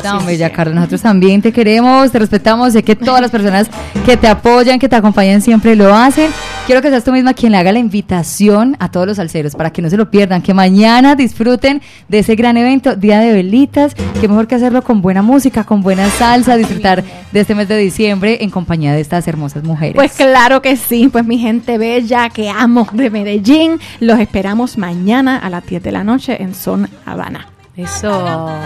No, 0.03 0.23
bella 0.23 0.51
Carla, 0.51 0.75
nosotros 0.75 1.01
también 1.01 1.41
te 1.41 1.51
queremos, 1.51 2.11
te 2.11 2.19
respetamos, 2.19 2.73
sé 2.73 2.83
que 2.83 2.95
todas 2.95 3.21
las 3.21 3.31
personas 3.31 3.67
que 4.05 4.15
te 4.15 4.27
apoyan, 4.27 4.79
que 4.79 4.87
te 4.87 4.95
acompañan 4.95 5.41
siempre 5.41 5.75
lo 5.75 5.93
hacen. 5.93 6.31
Quiero 6.69 6.83
que 6.83 6.91
seas 6.91 7.03
tú 7.03 7.11
misma 7.11 7.33
quien 7.33 7.51
le 7.51 7.57
haga 7.57 7.71
la 7.71 7.79
invitación 7.79 8.77
a 8.77 8.91
todos 8.91 9.07
los 9.07 9.17
salseros 9.17 9.55
para 9.55 9.71
que 9.71 9.81
no 9.81 9.89
se 9.89 9.97
lo 9.97 10.11
pierdan, 10.11 10.43
que 10.43 10.53
mañana 10.53 11.15
disfruten 11.15 11.81
de 12.07 12.19
ese 12.19 12.35
gran 12.35 12.57
evento, 12.57 12.95
Día 12.95 13.19
de 13.21 13.33
Velitas, 13.33 13.95
que 13.95 14.27
mejor 14.27 14.45
que 14.45 14.53
hacerlo 14.53 14.83
con 14.83 15.01
buena 15.01 15.23
música, 15.23 15.63
con 15.63 15.81
buena 15.81 16.07
salsa, 16.11 16.57
disfrutar 16.57 17.03
de 17.31 17.39
este 17.39 17.55
mes 17.55 17.67
de 17.69 17.77
diciembre 17.77 18.37
en 18.41 18.51
compañía 18.51 18.93
de 18.93 19.01
estas 19.01 19.27
hermosas 19.27 19.63
mujeres. 19.63 19.95
Pues 19.95 20.11
claro 20.11 20.61
que 20.61 20.77
sí, 20.77 21.09
pues 21.11 21.25
mi 21.25 21.39
gente 21.39 21.79
bella 21.79 22.29
que 22.29 22.51
amo 22.51 22.87
de 22.93 23.09
Medellín, 23.09 23.79
los 23.99 24.19
esperamos 24.19 24.77
mañana 24.77 25.39
a 25.39 25.49
las 25.49 25.65
10 25.65 25.81
de 25.81 25.91
la 25.91 26.03
noche 26.03 26.39
en 26.39 26.53
Son 26.53 26.87
Habana. 27.03 27.47
Eso. 27.83 28.09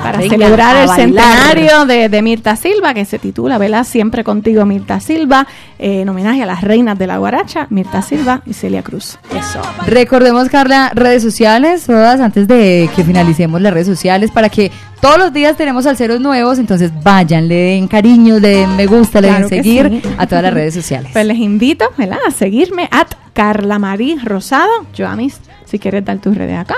para 0.01 0.17
Venga, 0.17 0.31
celebrar 0.31 0.75
a 0.75 0.83
el 0.83 0.89
centenario 0.89 1.85
de, 1.85 2.09
de 2.09 2.21
Mirta 2.21 2.55
Silva, 2.55 2.93
que 2.93 3.05
se 3.05 3.19
titula, 3.19 3.57
¿verdad? 3.57 3.83
Siempre 3.83 4.23
contigo, 4.23 4.65
Mirta 4.65 4.99
Silva, 4.99 5.47
eh, 5.77 6.01
en 6.01 6.09
homenaje 6.09 6.41
a 6.43 6.45
las 6.45 6.61
reinas 6.61 6.97
de 6.97 7.07
la 7.07 7.17
guaracha, 7.17 7.67
Mirta 7.69 8.01
Silva 8.01 8.41
y 8.45 8.53
Celia 8.53 8.81
Cruz. 8.81 9.19
Eso. 9.31 9.61
Recordemos, 9.85 10.49
Carla, 10.49 10.91
redes 10.95 11.21
sociales, 11.21 11.85
todas 11.85 12.19
antes 12.19 12.47
de 12.47 12.89
que 12.95 13.03
finalicemos 13.03 13.61
las 13.61 13.73
redes 13.73 13.87
sociales, 13.87 14.31
para 14.31 14.49
que 14.49 14.71
todos 14.99 15.17
los 15.17 15.33
días 15.33 15.57
tenemos 15.57 15.83
salseros 15.83 16.19
nuevos, 16.21 16.59
entonces 16.59 16.91
vayan, 17.03 17.47
le 17.47 17.55
den 17.55 17.87
cariño, 17.87 18.39
le 18.39 18.49
den 18.49 18.75
me 18.75 18.85
gusta, 18.85 19.19
le 19.21 19.27
Claro 19.27 19.49
den 19.49 19.63
seguir 19.63 20.01
sí. 20.01 20.09
a 20.17 20.27
todas 20.27 20.43
las 20.43 20.53
redes 20.53 20.73
sociales. 20.73 21.11
Pues 21.13 21.25
les 21.25 21.37
invito, 21.37 21.85
¿verdad? 21.97 22.19
A 22.27 22.31
seguirme 22.31 22.87
at 22.89 23.07
Carla 23.33 23.79
Marí 23.79 24.17
Rosado. 24.23 24.71
Joamis, 24.97 25.39
si 25.65 25.77
quieres 25.77 26.05
dar 26.05 26.19
tus 26.19 26.35
redes 26.37 26.57
acá. 26.57 26.75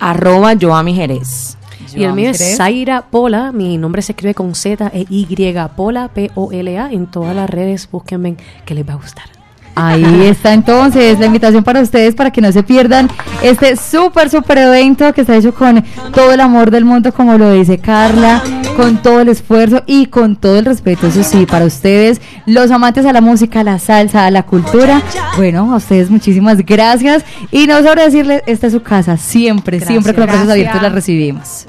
Arroba 0.00 0.54
Joami 0.60 0.94
Jerez. 0.94 1.56
Y 1.94 2.04
el 2.04 2.12
mío 2.12 2.30
es. 2.30 2.56
Zaira 2.56 3.06
Pola. 3.10 3.52
Mi 3.52 3.78
nombre 3.78 4.02
se 4.02 4.12
escribe 4.12 4.34
con 4.34 4.54
Z 4.54 4.90
e 4.92 5.06
Y 5.08 5.54
Pola, 5.76 6.08
P-O-L-A. 6.08 6.92
En 6.92 7.06
todas 7.06 7.34
las 7.34 7.48
redes, 7.48 7.88
búsquenme 7.90 8.36
que 8.64 8.74
les 8.74 8.88
va 8.88 8.94
a 8.94 8.96
gustar. 8.96 9.35
Ahí 9.78 10.26
está 10.26 10.54
entonces 10.54 11.18
la 11.18 11.26
invitación 11.26 11.62
para 11.62 11.82
ustedes 11.82 12.14
para 12.14 12.30
que 12.30 12.40
no 12.40 12.50
se 12.50 12.62
pierdan 12.62 13.10
este 13.42 13.76
súper, 13.76 14.30
súper 14.30 14.56
evento 14.56 15.12
que 15.12 15.20
está 15.20 15.36
hecho 15.36 15.54
con 15.54 15.84
todo 16.14 16.32
el 16.32 16.40
amor 16.40 16.70
del 16.70 16.86
mundo, 16.86 17.12
como 17.12 17.36
lo 17.36 17.52
dice 17.52 17.76
Carla, 17.76 18.42
con 18.74 19.02
todo 19.02 19.20
el 19.20 19.28
esfuerzo 19.28 19.82
y 19.86 20.06
con 20.06 20.36
todo 20.36 20.58
el 20.58 20.64
respeto, 20.64 21.06
eso 21.06 21.22
sí, 21.22 21.44
para 21.44 21.66
ustedes, 21.66 22.22
los 22.46 22.70
amantes 22.70 23.04
a 23.04 23.12
la 23.12 23.20
música, 23.20 23.60
a 23.60 23.64
la 23.64 23.78
salsa, 23.78 24.24
a 24.24 24.30
la 24.30 24.44
cultura. 24.44 25.02
Bueno, 25.36 25.70
a 25.70 25.76
ustedes 25.76 26.10
muchísimas 26.10 26.64
gracias 26.64 27.22
y 27.52 27.66
no 27.66 27.82
sobre 27.82 28.04
decirles, 28.04 28.42
esta 28.46 28.68
es 28.68 28.72
su 28.72 28.82
casa, 28.82 29.18
siempre, 29.18 29.80
siempre 29.80 30.14
con 30.14 30.22
los 30.22 30.32
brazos 30.32 30.50
abiertos 30.50 30.80
la 30.80 30.88
recibimos. 30.88 31.66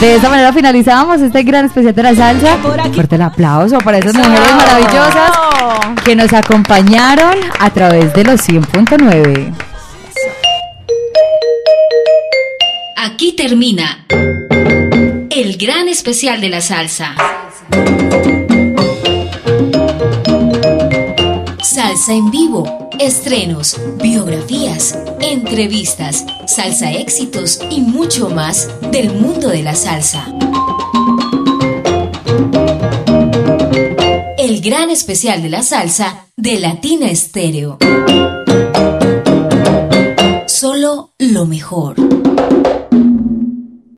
De 0.00 0.16
esta 0.16 0.28
manera 0.28 0.52
finalizamos 0.52 1.20
este 1.22 1.42
gran 1.42 1.64
especial 1.64 1.94
de 1.94 2.02
la 2.02 2.14
salsa. 2.14 2.58
Fuerte 2.92 3.14
el 3.14 3.22
aplauso 3.22 3.78
para 3.78 3.98
esas 3.98 4.14
mujeres 4.14 4.54
maravillosas 4.54 5.30
que 6.04 6.14
nos 6.14 6.32
acompañaron 6.32 7.34
a 7.58 7.70
través 7.70 8.12
de 8.12 8.24
los 8.24 8.46
100.9. 8.46 9.54
Aquí 12.96 13.32
termina 13.32 14.04
el 15.30 15.56
gran 15.56 15.88
especial 15.88 16.40
de 16.40 16.48
la 16.50 16.60
salsa. 16.60 17.14
Salsa 21.96 22.12
en 22.12 22.30
vivo, 22.30 22.90
estrenos, 23.00 23.80
biografías, 24.02 24.98
entrevistas, 25.18 26.26
salsa 26.46 26.92
éxitos 26.92 27.58
y 27.70 27.80
mucho 27.80 28.28
más 28.28 28.68
del 28.92 29.14
mundo 29.14 29.48
de 29.48 29.62
la 29.62 29.74
salsa. 29.74 30.26
El 34.36 34.60
gran 34.60 34.90
especial 34.90 35.42
de 35.42 35.48
la 35.48 35.62
salsa 35.62 36.26
de 36.36 36.60
Latina 36.60 37.08
Estéreo. 37.08 37.78
Solo 40.46 41.12
lo 41.18 41.46
mejor. 41.46 41.96